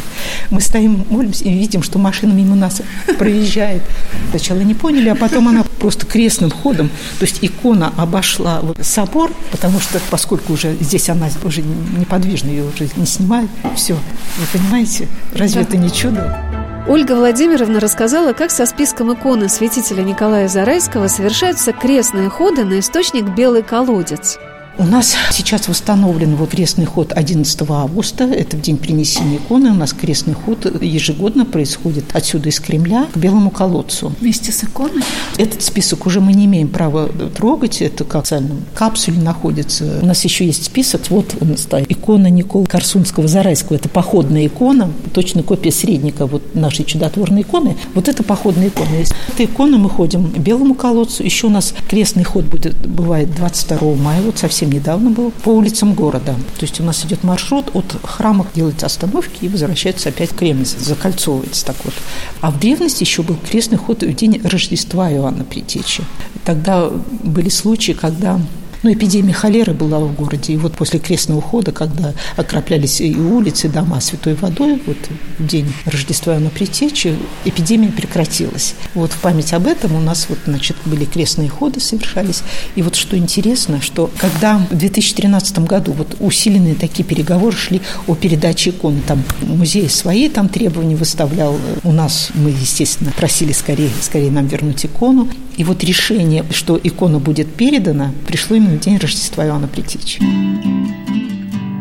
мы 0.49 0.61
стоим, 0.61 1.05
молимся 1.09 1.43
и 1.45 1.53
видим, 1.53 1.83
что 1.83 1.99
машина 1.99 2.33
мимо 2.33 2.55
нас 2.55 2.81
проезжает. 3.17 3.81
Сначала 4.29 4.59
не 4.59 4.73
поняли, 4.73 5.09
а 5.09 5.15
потом 5.15 5.47
она 5.47 5.63
просто 5.63 6.05
крестным 6.05 6.51
ходом, 6.51 6.89
то 7.19 7.25
есть 7.25 7.39
икона 7.41 7.93
обошла 7.97 8.61
собор, 8.81 9.31
потому 9.51 9.79
что, 9.79 9.99
поскольку 10.09 10.53
уже 10.53 10.75
здесь 10.79 11.09
она 11.09 11.27
уже 11.43 11.61
неподвижна, 11.61 12.49
ее 12.49 12.63
уже 12.63 12.89
не 12.95 13.05
снимают, 13.05 13.49
все, 13.75 13.93
вы 13.93 14.59
понимаете, 14.59 15.07
разве 15.33 15.61
да. 15.61 15.67
это 15.67 15.77
не 15.77 15.91
чудо? 15.91 16.50
Ольга 16.87 17.13
Владимировна 17.13 17.79
рассказала, 17.79 18.33
как 18.33 18.49
со 18.49 18.65
списком 18.65 19.13
иконы 19.13 19.49
святителя 19.49 20.01
Николая 20.01 20.47
Зарайского 20.47 21.07
совершаются 21.07 21.73
крестные 21.73 22.27
ходы 22.27 22.65
на 22.65 22.79
источник 22.79 23.23
«Белый 23.35 23.61
колодец». 23.61 24.39
У 24.77 24.83
нас 24.83 25.15
сейчас 25.31 25.67
восстановлен 25.67 26.35
вот 26.37 26.51
крестный 26.51 26.85
ход 26.85 27.11
11 27.13 27.61
августа. 27.69 28.23
Это 28.23 28.55
в 28.55 28.61
день 28.61 28.77
принесения 28.77 29.37
иконы. 29.37 29.71
У 29.71 29.73
нас 29.73 29.91
крестный 29.91 30.33
ход 30.33 30.65
ежегодно 30.81 31.45
происходит 31.45 32.05
отсюда 32.13 32.49
из 32.49 32.59
Кремля 32.59 33.07
к 33.13 33.17
Белому 33.17 33.51
колодцу. 33.51 34.13
Вместе 34.21 34.51
с 34.51 34.63
иконой? 34.63 35.03
Этот 35.37 35.61
список 35.61 36.05
уже 36.05 36.21
мы 36.21 36.33
не 36.33 36.45
имеем 36.45 36.69
права 36.69 37.09
трогать. 37.35 37.81
Это 37.81 38.05
как 38.05 38.23
в 38.23 38.27
специальном 38.27 38.63
капсуле 38.73 39.21
находится. 39.21 39.99
У 40.01 40.05
нас 40.05 40.23
еще 40.23 40.45
есть 40.45 40.63
список. 40.63 41.01
Вот 41.09 41.35
он 41.41 41.57
стоит. 41.57 41.91
Икона 41.91 42.27
Никола 42.27 42.65
Корсунского 42.65 43.27
Зарайского. 43.27 43.75
Это 43.75 43.89
походная 43.89 44.47
икона. 44.47 44.89
Точно 45.13 45.43
копия 45.43 45.71
средника 45.71 46.25
вот 46.27 46.55
нашей 46.55 46.85
чудотворной 46.85 47.41
иконы. 47.41 47.75
Вот 47.93 48.07
это 48.07 48.23
походная 48.23 48.69
икона. 48.69 48.95
Есть. 48.95 49.13
Эта 49.27 49.43
икона 49.43 49.77
мы 49.77 49.89
ходим 49.89 50.31
к 50.31 50.37
Белому 50.37 50.75
колодцу. 50.75 51.23
Еще 51.23 51.47
у 51.47 51.49
нас 51.49 51.73
крестный 51.89 52.23
ход 52.23 52.45
будет, 52.45 52.75
бывает 52.87 53.35
22 53.35 53.95
мая. 53.95 54.21
Вот 54.21 54.39
совсем 54.39 54.60
совсем 54.61 54.71
недавно 54.71 55.09
был, 55.09 55.31
по 55.43 55.49
улицам 55.49 55.95
города. 55.95 56.35
То 56.59 56.61
есть 56.61 56.79
у 56.79 56.83
нас 56.83 57.03
идет 57.03 57.23
маршрут 57.23 57.71
от 57.73 57.95
храма, 58.03 58.45
делается 58.53 58.85
остановки 58.85 59.45
и 59.45 59.49
возвращается 59.49 60.09
опять 60.09 60.29
к 60.29 60.35
Кремль, 60.35 60.65
закольцовывается 60.65 61.65
так 61.65 61.75
вот. 61.83 61.93
А 62.41 62.51
в 62.51 62.59
древности 62.59 63.03
еще 63.03 63.23
был 63.23 63.37
крестный 63.49 63.79
ход 63.79 64.03
в 64.03 64.13
день 64.13 64.39
Рождества 64.43 65.11
Иоанна 65.11 65.43
Притечи. 65.43 66.03
Тогда 66.45 66.91
были 67.23 67.49
случаи, 67.49 67.93
когда 67.93 68.39
ну, 68.83 68.93
эпидемия 68.93 69.33
холеры 69.33 69.73
была 69.73 69.99
в 69.99 70.13
городе. 70.15 70.53
И 70.53 70.57
вот 70.57 70.73
после 70.73 70.99
крестного 70.99 71.39
ухода, 71.39 71.71
когда 71.71 72.13
окроплялись 72.35 73.01
и 73.01 73.15
улицы, 73.15 73.67
и 73.67 73.69
дома 73.69 74.01
святой 74.01 74.33
водой, 74.35 74.81
вот 74.85 74.97
в 75.37 75.45
день 75.45 75.71
Рождества 75.85 76.39
на 76.39 76.49
Притечи, 76.49 77.15
эпидемия 77.45 77.89
прекратилась. 77.89 78.75
Вот 78.93 79.11
в 79.11 79.19
память 79.19 79.53
об 79.53 79.67
этом 79.67 79.95
у 79.95 79.99
нас 79.99 80.27
вот, 80.29 80.39
значит, 80.45 80.77
были 80.85 81.05
крестные 81.05 81.49
ходы 81.49 81.79
совершались. 81.79 82.43
И 82.75 82.81
вот 82.81 82.95
что 82.95 83.17
интересно, 83.17 83.81
что 83.81 84.09
когда 84.17 84.57
в 84.57 84.75
2013 84.75 85.59
году 85.59 85.91
вот 85.91 86.15
усиленные 86.19 86.75
такие 86.75 87.03
переговоры 87.03 87.55
шли 87.55 87.81
о 88.07 88.15
передаче 88.15 88.71
икон, 88.71 89.01
там 89.05 89.23
музей 89.41 89.89
свои 89.89 90.29
там 90.29 90.49
требования 90.49 90.95
выставлял. 90.95 91.59
У 91.83 91.91
нас 91.91 92.29
мы, 92.33 92.49
естественно, 92.49 93.11
просили 93.11 93.51
скорее, 93.51 93.89
скорее 94.01 94.31
нам 94.31 94.47
вернуть 94.47 94.85
икону. 94.85 95.27
И 95.61 95.63
вот 95.63 95.83
решение, 95.83 96.43
что 96.49 96.79
икона 96.83 97.19
будет 97.19 97.53
передана, 97.53 98.13
пришло 98.25 98.55
именно 98.55 98.77
в 98.77 98.79
день 98.79 98.97
Рождества 98.97 99.45
Иоанна 99.45 99.67
Предтечи. 99.67 100.19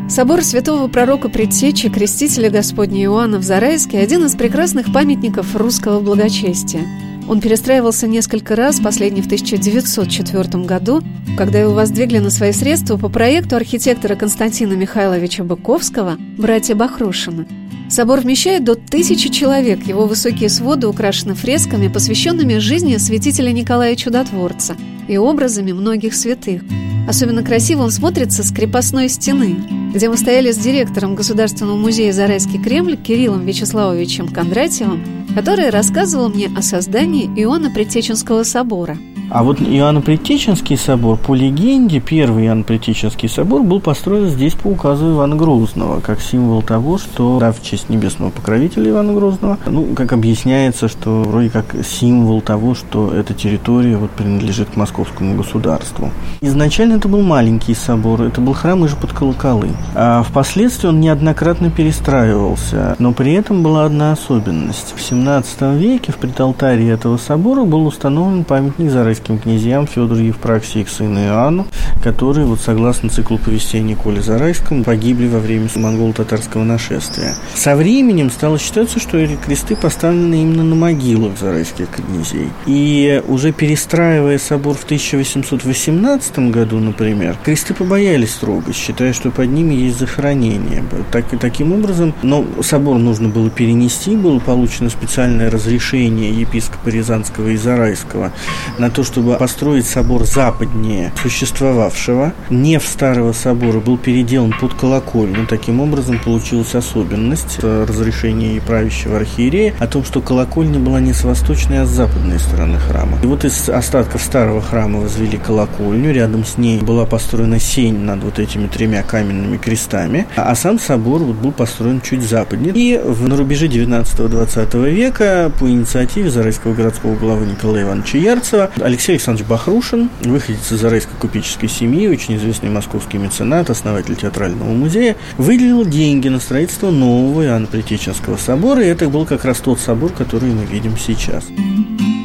Собор 0.07 0.43
святого 0.43 0.87
пророка 0.87 1.29
Предтечи, 1.29 1.89
крестителя 1.89 2.51
Господня 2.51 3.01
Иоанна 3.05 3.39
в 3.39 3.43
Зарайске– 3.43 3.97
один 3.99 4.23
из 4.23 4.35
прекрасных 4.35 4.93
памятников 4.93 5.55
русского 5.55 5.99
благочестия. 5.99 6.85
Он 7.27 7.41
перестраивался 7.41 8.05
несколько 8.05 8.55
раз, 8.55 8.79
последний 8.79 9.23
в 9.23 9.25
1904 9.25 10.63
году, 10.63 11.01
когда 11.35 11.57
его 11.57 11.73
воздвигли 11.73 12.19
на 12.19 12.29
свои 12.29 12.51
средства 12.51 12.97
по 12.97 13.09
проекту 13.09 13.55
архитектора 13.55 14.13
Константина 14.13 14.73
Михайловича 14.73 15.43
Быковского 15.43 16.17
«Братья 16.37 16.75
Бахрушина». 16.75 17.47
Собор 17.91 18.21
вмещает 18.21 18.63
до 18.63 18.75
тысячи 18.75 19.27
человек. 19.27 19.85
Его 19.85 20.05
высокие 20.05 20.47
своды 20.47 20.87
украшены 20.87 21.33
фресками, 21.33 21.89
посвященными 21.89 22.57
жизни 22.57 22.95
святителя 22.95 23.51
Николая 23.51 23.97
Чудотворца 23.97 24.77
и 25.09 25.17
образами 25.17 25.73
многих 25.73 26.15
святых. 26.15 26.61
Особенно 27.05 27.43
красиво 27.43 27.83
он 27.83 27.91
смотрится 27.91 28.43
с 28.43 28.53
крепостной 28.53 29.09
стены, 29.09 29.57
где 29.93 30.07
мы 30.07 30.15
стояли 30.15 30.51
с 30.51 30.57
директором 30.57 31.15
Государственного 31.15 31.75
музея 31.75 32.13
«Зарайский 32.13 32.63
Кремль» 32.63 32.95
Кириллом 32.95 33.45
Вячеславовичем 33.45 34.29
Кондратьевым, 34.29 35.03
который 35.35 35.69
рассказывал 35.69 36.29
мне 36.29 36.49
о 36.55 36.61
создании 36.61 37.25
Иоанна 37.41 37.71
Предтеченского 37.71 38.43
собора– 38.43 38.97
А 39.31 39.43
вот 39.43 39.61
Иоанно-Предтеченский 39.61 40.75
собор, 40.75 41.17
по 41.17 41.33
легенде, 41.33 42.01
первый 42.01 42.47
Иоанно-Предтеченский 42.47 43.29
собор 43.29 43.63
был 43.63 43.79
построен 43.79 44.27
здесь 44.27 44.55
по 44.55 44.67
указу 44.67 45.13
Ивана 45.13 45.37
Грозного, 45.37 46.01
как 46.01 46.19
символ 46.19 46.61
того, 46.61 46.97
что, 46.97 47.39
да, 47.39 47.53
в 47.53 47.63
честь 47.63 47.87
небесного 47.87 48.29
покровителя 48.29 48.91
Ивана 48.91 49.13
Грозного, 49.13 49.57
ну, 49.65 49.85
как 49.95 50.11
объясняется, 50.11 50.89
что 50.89 51.23
вроде 51.23 51.49
как 51.49 51.73
символ 51.85 52.41
того, 52.41 52.75
что 52.75 53.13
эта 53.13 53.33
территория 53.33 53.95
вот 53.95 54.11
принадлежит 54.11 54.71
к 54.71 54.75
московскому 54.75 55.37
государству. 55.37 56.09
Изначально 56.41 56.95
это 56.95 57.07
был 57.07 57.21
маленький 57.21 57.73
собор, 57.73 58.23
это 58.23 58.41
был 58.41 58.51
храм 58.51 58.81
уже 58.81 58.97
под 58.97 59.13
колоколы. 59.13 59.69
А 59.95 60.23
впоследствии 60.23 60.89
он 60.89 60.99
неоднократно 60.99 61.71
перестраивался, 61.71 62.97
но 62.99 63.13
при 63.13 63.31
этом 63.31 63.63
была 63.63 63.85
одна 63.85 64.11
особенность. 64.11 64.93
В 64.93 65.01
17 65.01 65.61
веке 65.79 66.11
в 66.11 66.17
предалтарии 66.17 66.91
этого 66.91 67.15
собора 67.15 67.63
был 67.63 67.85
установлен 67.85 68.43
памятник 68.43 68.91
зарайским 69.21 69.39
князьям 69.39 69.87
Федору 69.87 70.19
Евпраксии 70.19 70.81
и 70.81 70.85
сыну 70.85 71.19
Иоанну, 71.19 71.67
которые, 72.03 72.45
вот 72.45 72.59
согласно 72.59 73.09
циклу 73.09 73.37
повестей 73.37 73.81
Николе 73.81 74.21
Зарайскому, 74.21 74.83
погибли 74.83 75.27
во 75.27 75.39
время 75.39 75.67
монголо-татарского 75.75 76.63
нашествия. 76.63 77.35
Со 77.53 77.75
временем 77.75 78.29
стало 78.29 78.57
считаться, 78.57 78.99
что 78.99 79.17
эти 79.17 79.35
кресты 79.35 79.75
поставлены 79.75 80.41
именно 80.41 80.63
на 80.63 80.75
могилах 80.75 81.37
зарайских 81.39 81.89
князей. 81.89 82.49
И 82.65 83.21
уже 83.27 83.51
перестраивая 83.51 84.39
собор 84.39 84.75
в 84.75 84.83
1818 84.83 86.51
году, 86.51 86.79
например, 86.79 87.37
кресты 87.43 87.73
побоялись 87.73 88.33
трогать, 88.33 88.75
считая, 88.75 89.13
что 89.13 89.31
под 89.31 89.49
ними 89.49 89.75
есть 89.75 89.99
захоронение. 89.99 90.83
Так, 91.11 91.25
таким 91.39 91.73
образом, 91.73 92.13
но 92.23 92.45
собор 92.61 92.97
нужно 92.97 93.29
было 93.29 93.49
перенести, 93.49 94.15
было 94.15 94.39
получено 94.39 94.89
специальное 94.89 95.49
разрешение 95.49 96.31
епископа 96.31 96.89
Рязанского 96.89 97.49
и 97.49 97.57
Зарайского 97.57 98.31
на 98.77 98.89
то, 98.89 99.03
чтобы 99.11 99.35
построить 99.35 99.85
собор 99.85 100.25
западнее 100.25 101.11
существовавшего. 101.21 102.33
Неф 102.49 102.85
старого 102.85 103.33
собора 103.33 103.79
был 103.79 103.97
переделан 103.97 104.53
под 104.59 104.73
колокольню. 104.73 105.45
Таким 105.47 105.81
образом, 105.81 106.19
получилась 106.23 106.75
особенность 106.75 107.59
разрешения 107.59 108.55
и 108.55 108.59
правящего 108.59 109.17
архиерея 109.17 109.73
о 109.79 109.87
том, 109.87 110.03
что 110.05 110.21
колокольня 110.21 110.79
была 110.79 110.99
не 110.99 111.13
с 111.13 111.23
восточной, 111.23 111.81
а 111.81 111.85
с 111.85 111.89
западной 111.89 112.39
стороны 112.39 112.77
храма. 112.79 113.17
И 113.23 113.25
вот 113.25 113.43
из 113.43 113.69
остатков 113.69 114.21
старого 114.21 114.61
храма 114.61 114.99
возвели 114.99 115.37
колокольню, 115.37 116.13
рядом 116.13 116.45
с 116.45 116.57
ней 116.57 116.79
была 116.79 117.05
построена 117.05 117.59
сень 117.59 117.99
над 117.99 118.23
вот 118.23 118.39
этими 118.39 118.67
тремя 118.67 119.03
каменными 119.03 119.57
крестами, 119.57 120.27
а 120.35 120.55
сам 120.55 120.79
собор 120.79 121.21
вот 121.21 121.35
был 121.35 121.51
построен 121.51 122.01
чуть 122.01 122.23
западнее. 122.23 122.73
И 122.73 122.97
в, 122.97 123.27
на 123.27 123.35
рубеже 123.35 123.67
19-20 123.67 124.89
века 124.89 125.51
по 125.59 125.69
инициативе 125.69 126.29
Зарайского 126.29 126.73
городского 126.73 127.15
главы 127.15 127.45
Николая 127.45 127.83
Ивановича 127.83 128.17
Ярцева 128.17 128.71
Алексей 128.91 129.13
Александрович 129.13 129.47
Бахрушин, 129.47 130.09
выходец 130.19 130.69
из 130.69 130.81
Зарайской 130.81 131.15
купеческой 131.17 131.69
семьи, 131.69 132.09
очень 132.09 132.35
известный 132.35 132.69
московский 132.69 133.19
меценат, 133.19 133.69
основатель 133.69 134.17
театрального 134.17 134.73
музея, 134.73 135.15
выделил 135.37 135.85
деньги 135.85 136.27
на 136.27 136.41
строительство 136.41 136.91
нового 136.91 137.41
Иоанна 137.45 137.67
Притеченского 137.67 138.35
собора, 138.35 138.83
и 138.83 138.87
это 138.87 139.07
был 139.07 139.25
как 139.25 139.45
раз 139.45 139.59
тот 139.59 139.79
собор, 139.79 140.11
который 140.11 140.49
мы 140.49 140.65
видим 140.65 140.97
сейчас. 140.97 141.45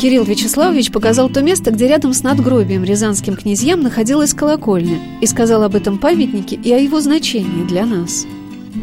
Кирилл 0.02 0.24
Вячеславович 0.24 0.90
показал 0.90 1.28
то 1.28 1.40
место, 1.40 1.70
где 1.70 1.86
рядом 1.86 2.12
с 2.12 2.24
надгробием 2.24 2.82
рязанским 2.82 3.36
князьям 3.36 3.80
находилась 3.80 4.34
колокольня, 4.34 4.98
и 5.20 5.26
сказал 5.26 5.62
об 5.62 5.76
этом 5.76 5.98
памятнике 5.98 6.56
и 6.56 6.72
о 6.72 6.78
его 6.78 7.00
значении 7.00 7.62
для 7.62 7.86
нас. 7.86 8.26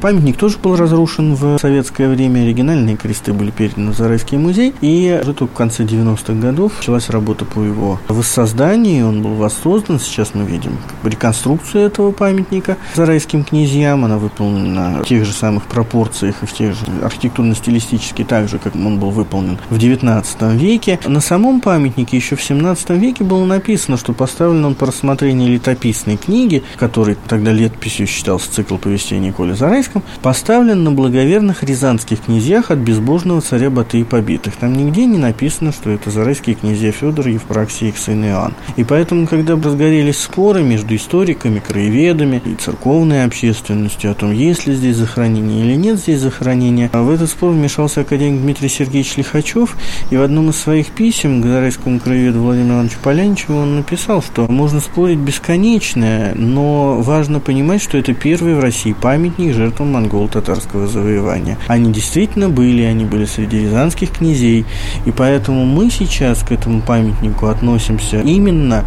Памятник 0.01 0.37
тоже 0.37 0.57
был 0.57 0.75
разрушен 0.75 1.35
в 1.35 1.57
советское 1.59 2.09
время. 2.09 2.41
Оригинальные 2.41 2.97
кресты 2.97 3.33
были 3.33 3.51
переданы 3.51 3.91
в 3.91 3.95
Зарайский 3.95 4.37
музей. 4.37 4.73
И 4.81 5.19
уже 5.21 5.33
только 5.33 5.53
в 5.53 5.57
конце 5.57 5.83
90-х 5.83 6.33
годов 6.33 6.73
началась 6.77 7.09
работа 7.09 7.45
по 7.45 7.61
его 7.61 7.99
воссозданию. 8.07 9.07
Он 9.07 9.21
был 9.21 9.35
воссоздан. 9.35 9.99
Сейчас 9.99 10.33
мы 10.33 10.43
видим 10.43 10.77
реконструкцию 11.03 11.85
этого 11.85 12.11
памятника 12.11 12.77
зарайским 12.95 13.43
князьям. 13.43 14.03
Она 14.05 14.17
выполнена 14.17 15.03
в 15.03 15.05
тех 15.05 15.25
же 15.25 15.31
самых 15.31 15.63
пропорциях 15.65 16.43
и 16.43 16.45
в 16.45 16.53
тех 16.53 16.73
же 16.73 16.85
архитектурно-стилистически 17.01 18.23
так 18.23 18.49
же, 18.49 18.59
как 18.59 18.75
он 18.75 18.99
был 18.99 19.11
выполнен 19.11 19.57
в 19.69 19.77
19 19.77 20.41
веке. 20.53 20.99
На 21.05 21.21
самом 21.21 21.61
памятнике 21.61 22.17
еще 22.17 22.35
в 22.35 22.43
17 22.43 22.89
веке 22.91 23.23
было 23.23 23.45
написано, 23.45 23.97
что 23.97 24.13
поставлен 24.13 24.65
он 24.65 24.75
по 24.75 24.87
рассмотрению 24.87 25.51
летописной 25.51 26.17
книги, 26.17 26.63
который 26.77 27.17
тогда 27.27 27.51
летописью 27.51 28.07
считался 28.07 28.51
цикл 28.51 28.77
повестей 28.77 29.19
Николя 29.19 29.55
Зарайского, 29.55 29.82
Рязанском, 29.83 30.03
поставлен 30.21 30.83
на 30.83 30.91
благоверных 30.91 31.63
рязанских 31.63 32.21
князьях 32.21 32.71
от 32.71 32.79
безбожного 32.79 33.41
царя 33.41 33.69
Батыя 33.69 34.05
побитых. 34.05 34.55
Там 34.55 34.73
нигде 34.73 35.05
не 35.05 35.17
написано, 35.17 35.71
что 35.71 35.89
это 35.89 36.09
зарайские 36.09 36.55
князья 36.55 36.91
Федор, 36.91 37.27
Евпраксий 37.27 37.89
их 37.89 37.97
сын 37.97 38.23
Иоанн. 38.25 38.53
И 38.77 38.83
поэтому, 38.83 39.27
когда 39.27 39.55
разгорелись 39.55 40.19
споры 40.19 40.63
между 40.63 40.95
историками, 40.95 41.59
краеведами 41.59 42.41
и 42.45 42.55
церковной 42.55 43.25
общественностью 43.25 44.11
о 44.11 44.13
том, 44.13 44.31
есть 44.31 44.67
ли 44.67 44.73
здесь 44.73 44.95
захоронение 44.95 45.65
или 45.65 45.75
нет 45.75 45.97
здесь 45.97 46.19
захоронения, 46.19 46.89
в 46.93 47.09
этот 47.09 47.29
спор 47.29 47.51
вмешался 47.51 48.01
академик 48.01 48.41
Дмитрий 48.41 48.69
Сергеевич 48.69 49.17
Лихачев, 49.17 49.75
и 50.09 50.17
в 50.17 50.21
одном 50.21 50.49
из 50.49 50.57
своих 50.57 50.87
писем 50.87 51.41
к 51.41 51.45
зарайскому 51.45 51.99
краеведу 51.99 52.41
Владимиру 52.41 52.75
Ивановичу 52.75 52.97
Поляничеву 53.03 53.57
он 53.57 53.77
написал, 53.77 54.21
что 54.21 54.49
можно 54.49 54.79
спорить 54.79 55.19
бесконечно, 55.19 56.33
но 56.35 57.01
важно 57.01 57.39
понимать, 57.39 57.81
что 57.81 57.97
это 57.97 58.13
первый 58.13 58.55
в 58.55 58.59
России 58.59 58.93
памятник 58.93 59.53
жертвам 59.53 59.72
жертвам 59.73 59.91
монгол-татарского 59.91 60.87
завоевания. 60.87 61.57
Они 61.67 61.91
действительно 61.91 62.47
были, 62.47 62.83
они 62.83 63.05
были 63.05 63.25
среди 63.25 63.63
рязанских 63.63 64.11
князей, 64.11 64.65
и 65.05 65.11
поэтому 65.11 65.65
мы 65.65 65.89
сейчас 65.89 66.43
к 66.43 66.51
этому 66.51 66.81
памятнику 66.81 67.47
относимся 67.47 68.21
именно 68.21 68.85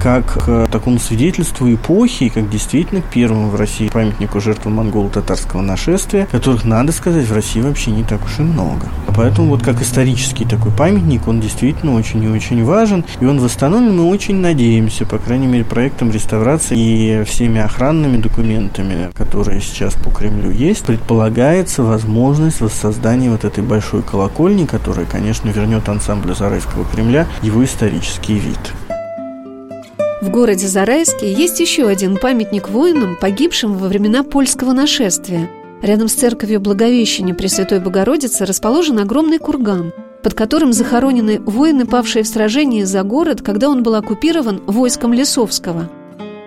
как 0.00 0.44
к 0.44 0.68
такому 0.70 1.00
свидетельству 1.00 1.72
эпохи, 1.74 2.28
как 2.28 2.48
действительно 2.50 3.02
к 3.02 3.06
первому 3.06 3.48
в 3.48 3.56
России 3.56 3.88
памятнику 3.88 4.40
жертвам 4.40 4.74
монголо-татарского 4.74 5.60
нашествия, 5.60 6.26
которых, 6.30 6.64
надо 6.64 6.92
сказать, 6.92 7.26
в 7.26 7.32
России 7.32 7.60
вообще 7.60 7.90
не 7.90 8.04
так 8.04 8.24
уж 8.24 8.38
и 8.38 8.42
много. 8.42 8.86
Поэтому 9.16 9.48
вот 9.48 9.62
как 9.62 9.82
исторический 9.82 10.44
такой 10.44 10.70
памятник, 10.70 11.26
он 11.26 11.40
действительно 11.40 11.96
очень 11.96 12.22
и 12.22 12.28
очень 12.28 12.64
важен, 12.64 13.04
и 13.20 13.24
он 13.24 13.40
восстановлен, 13.40 13.96
мы 13.96 14.04
очень 14.04 14.36
надеемся, 14.36 15.04
по 15.04 15.18
крайней 15.18 15.48
мере, 15.48 15.64
проектом 15.64 16.12
реставрации 16.12 16.76
и 16.78 17.24
всеми 17.24 17.60
охранными 17.60 18.18
документами, 18.18 19.10
которые 19.14 19.60
сейчас 19.60 19.94
по 19.94 20.10
Кремлю 20.28 20.50
есть, 20.50 20.84
предполагается 20.84 21.82
возможность 21.82 22.60
воссоздания 22.60 23.30
вот 23.30 23.44
этой 23.46 23.64
большой 23.64 24.02
колокольни, 24.02 24.66
которая, 24.66 25.06
конечно, 25.06 25.48
вернет 25.48 25.88
ансамблю 25.88 26.34
Зарайского 26.34 26.84
Кремля 26.84 27.26
его 27.42 27.64
исторический 27.64 28.34
вид. 28.34 28.58
В 30.20 30.28
городе 30.28 30.66
Зарайске 30.66 31.32
есть 31.32 31.60
еще 31.60 31.88
один 31.88 32.18
памятник 32.18 32.68
воинам, 32.68 33.16
погибшим 33.18 33.78
во 33.78 33.88
времена 33.88 34.22
польского 34.22 34.72
нашествия. 34.72 35.48
Рядом 35.80 36.08
с 36.08 36.12
церковью 36.12 36.60
Благовещения 36.60 37.34
Пресвятой 37.34 37.80
Богородицы 37.80 38.44
расположен 38.44 38.98
огромный 38.98 39.38
курган, 39.38 39.94
под 40.22 40.34
которым 40.34 40.74
захоронены 40.74 41.40
воины, 41.40 41.86
павшие 41.86 42.24
в 42.24 42.28
сражении 42.28 42.82
за 42.82 43.02
город, 43.02 43.40
когда 43.40 43.70
он 43.70 43.82
был 43.82 43.94
оккупирован 43.94 44.60
войском 44.66 45.14
Лисовского– 45.14 45.88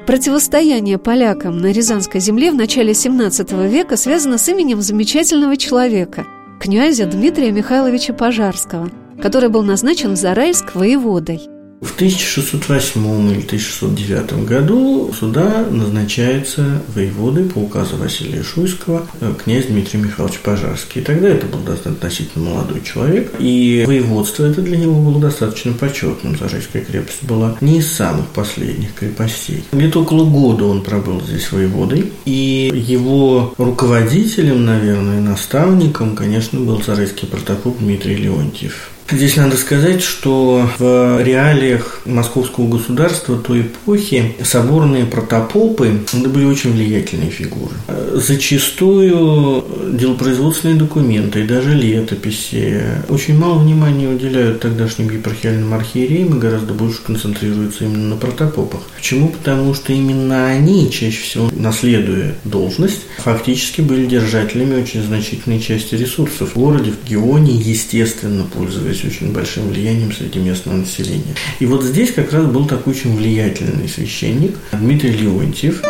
Противостояние 0.05 0.97
полякам 0.97 1.59
на 1.59 1.71
Рязанской 1.71 2.19
земле 2.19 2.51
в 2.51 2.55
начале 2.55 2.93
XVII 2.93 3.67
века 3.69 3.97
связано 3.97 4.37
с 4.37 4.47
именем 4.49 4.81
замечательного 4.81 5.57
человека– 5.57 6.25
князя 6.59 7.05
Дмитрия 7.05 7.51
Михайловича 7.51 8.13
Пожарского, 8.13 8.89
который 9.21 9.49
был 9.49 9.61
назначен 9.61 10.13
в 10.13 10.15
Зарайск 10.15 10.75
воеводой– 10.75 11.41
в 11.81 11.95
1608 11.95 13.31
или 13.31 13.43
1609 13.43 14.45
году 14.45 15.11
сюда 15.19 15.65
назначается 15.69 16.83
воеводой 16.93 17.45
по 17.45 17.57
указу 17.57 17.97
Василия 17.97 18.43
Шуйского 18.43 19.07
э, 19.19 19.33
князь 19.43 19.65
Дмитрий 19.65 19.99
Михайлович 19.99 20.39
Пожарский. 20.39 21.01
И 21.01 21.03
тогда 21.03 21.27
это 21.29 21.47
был 21.47 21.59
относительно 21.73 22.51
молодой 22.51 22.81
человек, 22.83 23.33
и 23.39 23.83
воеводство 23.87 24.45
это 24.45 24.61
для 24.61 24.77
него 24.77 24.93
было 24.93 25.19
достаточно 25.19 25.73
почетным. 25.73 26.37
Зарайская 26.37 26.83
крепость 26.83 27.23
была 27.23 27.57
не 27.61 27.79
из 27.79 27.91
самых 27.91 28.27
последних 28.27 28.93
крепостей. 28.93 29.63
Где-то 29.71 30.03
около 30.03 30.29
года 30.29 30.65
он 30.65 30.83
пробыл 30.83 31.19
здесь 31.21 31.51
воеводой, 31.51 32.11
и 32.25 32.71
его 32.73 33.55
руководителем, 33.57 34.65
наверное, 34.65 35.19
наставником, 35.19 36.15
конечно, 36.15 36.59
был 36.59 36.79
зарайский 36.83 37.27
протопоп 37.27 37.79
Дмитрий 37.79 38.17
Леонтьев. 38.17 38.91
Здесь 39.11 39.35
надо 39.35 39.57
сказать, 39.57 40.01
что 40.01 40.69
в 40.79 41.21
реалиях 41.21 42.01
московского 42.05 42.69
государства 42.69 43.37
той 43.37 43.61
эпохи 43.61 44.35
соборные 44.41 45.05
протопопы 45.05 45.99
были 46.13 46.45
очень 46.45 46.71
влиятельные 46.71 47.29
фигуры. 47.29 47.73
Зачастую 48.13 49.65
делопроизводственные 49.91 50.77
документы 50.77 51.41
и 51.41 51.47
даже 51.47 51.73
летописи 51.73 52.81
очень 53.09 53.37
мало 53.37 53.59
внимания 53.59 54.07
уделяют 54.07 54.61
тогдашним 54.61 55.09
епархиальным 55.09 55.73
архиереям 55.73 56.37
и 56.37 56.39
гораздо 56.39 56.73
больше 56.73 57.01
концентрируются 57.05 57.83
именно 57.83 58.09
на 58.09 58.15
протопопах. 58.15 58.81
Почему? 58.95 59.27
Потому 59.27 59.73
что 59.73 59.91
именно 59.91 60.47
они, 60.47 60.89
чаще 60.89 61.21
всего 61.21 61.49
наследуя 61.53 62.35
должность, 62.45 63.01
фактически 63.17 63.81
были 63.81 64.05
держателями 64.05 64.81
очень 64.81 65.03
значительной 65.03 65.59
части 65.59 65.95
ресурсов 65.95 66.51
в 66.51 66.57
городе, 66.57 66.91
в 66.91 67.05
регионе, 67.05 67.53
естественно, 67.53 68.45
пользуясь 68.45 69.00
пользовались 69.01 69.05
очень 69.05 69.33
большим 69.33 69.67
влиянием 69.69 70.11
среди 70.11 70.39
местного 70.39 70.77
населения. 70.77 71.35
И 71.59 71.65
вот 71.65 71.83
здесь 71.83 72.13
как 72.13 72.31
раз 72.31 72.45
был 72.45 72.65
такой 72.67 72.93
очень 72.93 73.15
влиятельный 73.15 73.87
священник 73.87 74.57
Дмитрий 74.71 75.11
Леонтьев. 75.11 75.81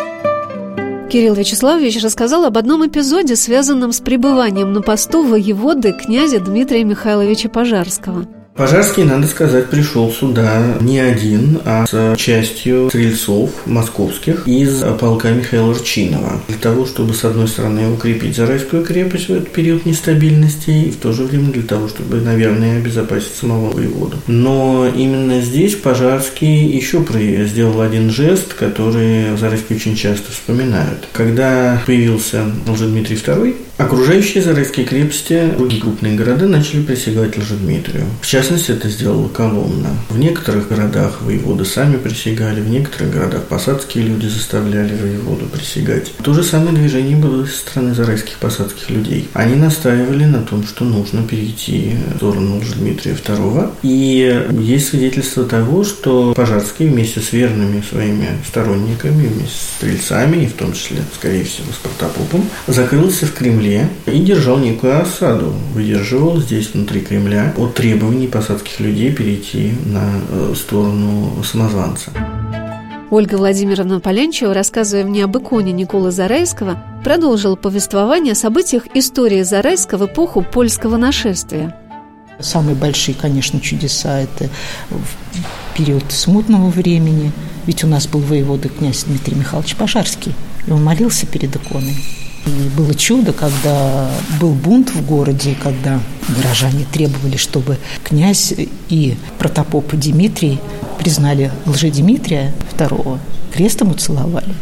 Кирилл 1.10 1.34
Вячеславович 1.34 2.02
рассказал 2.02 2.44
об 2.44 2.56
одном 2.56 2.86
эпизоде, 2.86 3.36
связанном 3.36 3.92
с 3.92 4.00
пребыванием 4.00 4.72
на 4.72 4.80
посту 4.80 5.22
воеводы 5.24 5.92
князя 5.92 6.40
Дмитрия 6.40 6.84
Михайловича 6.84 7.48
Пожарского– 7.50 8.26
Пожарский, 8.54 9.04
надо 9.04 9.26
сказать, 9.28 9.70
пришел 9.70 10.10
сюда 10.12 10.76
не 10.80 10.98
один, 10.98 11.60
а 11.64 11.86
с 11.86 12.16
частью 12.16 12.90
стрельцов 12.90 13.50
московских 13.64 14.46
из 14.46 14.82
полка 15.00 15.30
Михаила 15.30 15.72
Рчинова. 15.72 16.38
Для 16.48 16.58
того, 16.58 16.84
чтобы, 16.84 17.14
с 17.14 17.24
одной 17.24 17.48
стороны, 17.48 17.90
укрепить 17.90 18.36
Зарайскую 18.36 18.84
крепость 18.84 19.28
в 19.28 19.32
этот 19.32 19.50
период 19.52 19.86
нестабильности, 19.86 20.70
и 20.70 20.90
в 20.90 20.96
то 20.96 21.12
же 21.12 21.24
время 21.24 21.50
для 21.50 21.62
того, 21.62 21.88
чтобы, 21.88 22.20
наверное, 22.20 22.76
обезопасить 22.76 23.34
самого 23.34 23.70
воеводу. 23.70 24.18
Но 24.26 24.86
именно 24.86 25.40
здесь 25.40 25.74
Пожарский 25.74 26.66
еще 26.66 27.02
сделал 27.46 27.80
один 27.80 28.10
жест, 28.10 28.52
который 28.52 29.32
в 29.32 29.38
Зарайске 29.38 29.76
очень 29.76 29.96
часто 29.96 30.30
вспоминают. 30.30 31.08
Когда 31.14 31.80
появился 31.86 32.44
Лжедмитрий 32.66 33.16
II, 33.16 33.56
окружающие 33.78 34.42
Зарайские 34.42 34.86
крепости, 34.86 35.52
другие 35.56 35.80
крупные 35.82 36.16
города 36.16 36.46
начали 36.46 36.82
присягать 36.82 37.36
Лжедмитрию. 37.36 38.06
В 38.20 38.26
частности, 38.26 38.72
это 38.72 38.88
сделала 38.88 39.28
Коломна. 39.28 39.90
В 40.08 40.18
некоторых 40.18 40.68
городах 40.68 41.22
воеводы 41.22 41.64
сами 41.64 41.96
присягали, 41.96 42.60
в 42.60 42.68
некоторых 42.68 43.12
городах 43.12 43.44
посадские 43.44 44.04
люди 44.04 44.26
заставляли 44.26 44.94
воеводу 44.94 45.46
присягать. 45.46 46.12
То 46.22 46.34
же 46.34 46.42
самое 46.42 46.76
движение 46.76 47.16
было 47.16 47.44
со 47.46 47.58
стороны 47.58 47.94
зарайских 47.94 48.38
посадских 48.38 48.90
людей. 48.90 49.28
Они 49.32 49.56
настаивали 49.56 50.24
на 50.24 50.42
том, 50.42 50.66
что 50.66 50.84
нужно 50.84 51.22
перейти 51.22 51.92
в 52.14 52.16
сторону 52.16 52.60
Дмитрия 52.76 53.12
II. 53.12 53.70
И 53.82 54.46
есть 54.60 54.88
свидетельство 54.88 55.44
того, 55.44 55.84
что 55.84 56.32
Пожарский 56.34 56.88
вместе 56.88 57.20
с 57.20 57.32
верными 57.32 57.82
своими 57.88 58.28
сторонниками, 58.46 59.26
вместе 59.28 59.56
с 59.56 59.76
стрельцами, 59.76 60.44
и 60.44 60.46
в 60.46 60.54
том 60.54 60.72
числе, 60.72 60.98
скорее 61.14 61.44
всего, 61.44 61.72
с 61.72 61.76
протопопом, 61.76 62.48
закрылся 62.66 63.26
в 63.26 63.32
Кремле 63.32 63.61
и 64.06 64.18
держал 64.18 64.58
некую 64.58 65.00
осаду. 65.00 65.52
Выдерживал 65.74 66.40
здесь, 66.40 66.72
внутри 66.72 67.00
Кремля, 67.00 67.54
от 67.56 67.74
требований 67.74 68.26
посадских 68.26 68.80
людей 68.80 69.12
перейти 69.12 69.72
на 69.86 70.02
э, 70.30 70.54
сторону 70.56 71.42
самозванца. 71.44 72.10
Ольга 73.10 73.34
Владимировна 73.34 74.00
Полянчева, 74.00 74.54
рассказывая 74.54 75.04
мне 75.04 75.24
об 75.24 75.36
иконе 75.36 75.72
Николы 75.72 76.10
Зарайского, 76.10 76.82
продолжила 77.04 77.56
повествование 77.56 78.32
о 78.32 78.36
событиях 78.36 78.84
истории 78.94 79.42
Зарайска 79.42 79.98
в 79.98 80.06
эпоху 80.06 80.42
польского 80.42 80.96
нашествия. 80.96 81.76
Самые 82.40 82.74
большие, 82.74 83.14
конечно, 83.14 83.60
чудеса– 83.60 84.20
это 84.20 84.48
в 84.88 85.76
период 85.76 86.04
смутного 86.08 86.70
времени. 86.70 87.32
Ведь 87.66 87.84
у 87.84 87.86
нас 87.86 88.06
был 88.06 88.20
воевода 88.20 88.68
князь 88.68 89.04
Дмитрий 89.04 89.36
Михайлович 89.36 89.76
Пожарский, 89.76 90.32
и 90.66 90.70
он 90.70 90.82
молился 90.82 91.26
перед 91.26 91.54
иконой. 91.54 91.94
И 92.46 92.50
было 92.76 92.94
чудо, 92.94 93.32
когда 93.32 94.10
был 94.40 94.50
бунт 94.50 94.90
в 94.90 95.06
городе, 95.06 95.56
когда 95.62 96.00
горожане 96.28 96.86
требовали, 96.92 97.36
чтобы 97.36 97.78
князь 98.02 98.52
и 98.88 99.16
протопоп 99.38 99.94
Дмитрий 99.94 100.58
признали 100.98 101.52
лжедимитрия 101.66 102.52
II, 102.76 103.18
крестом 103.52 103.90
уцеловали. 103.90 104.54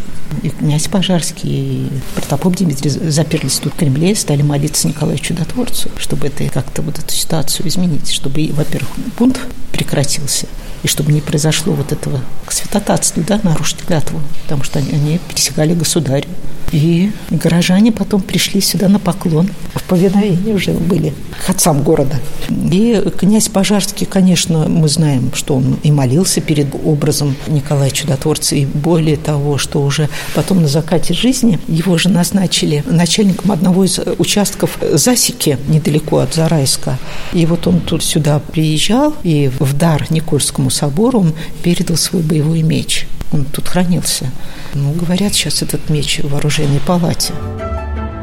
И 0.43 0.51
князь 0.51 0.87
Пожарский, 0.89 1.51
и 1.51 1.89
протопоп 2.15 2.57
Дмитрий 2.57 2.91
заперлись 2.91 3.59
тут 3.59 3.73
в 3.73 3.77
Кремле, 3.77 4.15
стали 4.15 4.43
молиться 4.43 4.87
Николаю 4.87 5.19
Чудотворцу, 5.19 5.89
чтобы 5.99 6.29
это 6.29 6.45
как-то 6.49 6.83
вот 6.83 6.99
эту 6.99 7.13
ситуацию 7.13 7.67
изменить, 7.67 8.11
чтобы, 8.11 8.49
во-первых, 8.53 8.91
бунт 9.19 9.41
прекратился, 9.73 10.47
и 10.83 10.89
чтобы 10.89 11.13
не 11.13 11.21
произошло 11.21 11.73
вот 11.73 11.93
этого 11.93 12.21
святотатства, 12.49 13.23
да, 13.27 13.41
нарушить 13.43 13.79
клятву, 13.79 14.21
потому 14.45 14.65
что 14.65 14.79
они, 14.79 14.93
они 14.93 15.21
присягали 15.29 15.75
государю. 15.75 16.27
И 16.73 17.11
горожане 17.31 17.91
потом 17.91 18.21
пришли 18.21 18.61
сюда 18.61 18.89
на 18.89 18.99
поклон. 18.99 19.51
В 19.75 19.83
повиновении 19.83 20.53
уже 20.53 20.73
были 20.73 21.13
к 21.45 21.51
отцам 21.51 21.83
города. 21.83 22.21
И 22.49 23.03
князь 23.19 23.49
Пожарский, 23.49 24.07
конечно, 24.07 24.69
мы 24.69 24.89
знаем, 24.89 25.33
что 25.35 25.57
он 25.57 25.79
и 25.83 25.91
молился 25.91 26.41
перед 26.41 26.69
образом 26.85 27.35
Николая 27.49 27.91
Чудотворца. 27.91 28.55
И 28.55 28.67
более 28.67 29.17
того, 29.17 29.59
что 29.59 29.83
уже 29.83 30.09
потом 30.35 30.63
на 30.63 30.69
закате 30.69 31.13
жизни 31.13 31.59
его 31.67 31.99
же 31.99 32.09
назначили 32.09 32.85
начальником 32.87 33.51
одного 33.51 33.85
из 33.85 33.99
участков 34.19 34.79
Засеки, 34.93 35.59
недалеко 35.69 36.19
от 36.19 36.35
Зарайска. 36.35 36.99
И 37.33 37.47
вот 37.47 37.67
он 37.67 37.81
тут 37.81 38.05
сюда 38.05 38.39
приезжал, 38.39 39.15
и 39.25 39.51
в 39.59 39.77
дар 39.77 40.07
Никольскому 40.11 40.70
собору 40.71 41.21
он 41.21 41.35
передал 41.63 41.97
свой 41.97 42.23
боевой 42.23 42.63
меч. 42.63 43.07
Он 43.33 43.45
тут 43.45 43.69
хранился. 43.69 44.31
Ну, 44.75 44.93
говорят, 44.93 45.35
сейчас 45.35 45.63
этот 45.63 45.89
меч 45.89 46.21
в 46.23 46.35
оружейной 46.35 46.81
палате. 46.81 47.33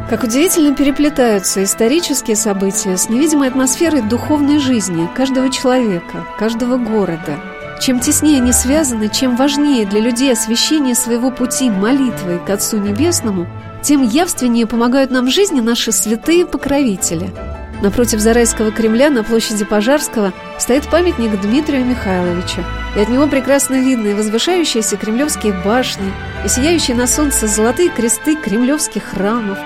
Как 0.09 0.23
удивительно 0.23 0.73
переплетаются 0.73 1.63
исторические 1.63 2.37
события 2.37 2.97
с 2.97 3.09
невидимой 3.09 3.49
атмосферой 3.49 4.01
духовной 4.01 4.59
жизни 4.59 5.09
каждого 5.15 5.51
человека, 5.51 6.25
каждого 6.39 6.77
города. 6.77 7.39
Чем 7.81 7.99
теснее 7.99 8.37
они 8.37 8.53
связаны, 8.53 9.09
чем 9.09 9.35
важнее 9.35 9.85
для 9.85 9.99
людей 9.99 10.31
освящение 10.31 10.95
своего 10.95 11.29
пути 11.29 11.69
молитвой 11.69 12.39
к 12.39 12.49
Отцу 12.49 12.77
Небесному, 12.77 13.47
тем 13.83 14.01
явственнее 14.01 14.65
помогают 14.65 15.11
нам 15.11 15.27
в 15.27 15.31
жизни 15.31 15.59
наши 15.59 15.91
святые 15.91 16.45
покровители– 16.45 17.29
Напротив 17.81 18.19
Зарайского 18.19 18.71
Кремля 18.71 19.09
на 19.09 19.23
площади 19.23 19.63
Пожарского 19.63 20.33
стоит 20.57 20.87
памятник 20.89 21.39
Дмитрию 21.39 21.85
Михайловичу. 21.85 22.63
И 22.95 22.99
от 22.99 23.09
него 23.09 23.27
прекрасно 23.27 23.75
видны 23.75 24.15
возвышающиеся 24.15 24.97
кремлевские 24.97 25.53
башни 25.63 26.11
и 26.43 26.47
сияющие 26.47 26.97
на 26.97 27.05
солнце 27.05 27.47
золотые 27.47 27.89
кресты 27.89 28.35
кремлевских 28.35 29.03
храмов. 29.03 29.59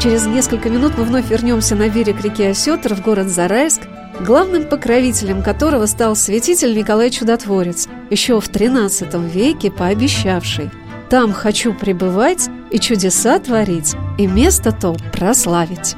Через 0.00 0.26
несколько 0.26 0.70
минут 0.70 0.96
мы 0.96 1.04
вновь 1.04 1.28
вернемся 1.28 1.74
на 1.74 1.88
берег 1.90 2.22
реки 2.22 2.44
Осетр 2.44 2.94
в 2.94 3.02
город 3.02 3.28
Зарайск, 3.28 3.82
главным 4.20 4.64
покровителем 4.64 5.42
которого 5.42 5.86
стал 5.86 6.16
святитель 6.16 6.74
Николай 6.74 7.10
Чудотворец, 7.10 7.88
еще 8.08 8.40
в 8.40 8.48
XIII 8.48 9.28
веке 9.28 9.70
пообещавший 9.70 10.70
«Там 11.10 11.32
хочу 11.32 11.74
пребывать 11.74 12.48
и 12.70 12.78
чудеса 12.78 13.38
творить, 13.38 13.94
и 14.18 14.26
место 14.26 14.72
то 14.72 14.96
прославить». 15.12 15.96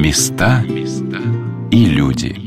Места 0.00 0.64
и 1.70 1.84
люди. 1.84 2.39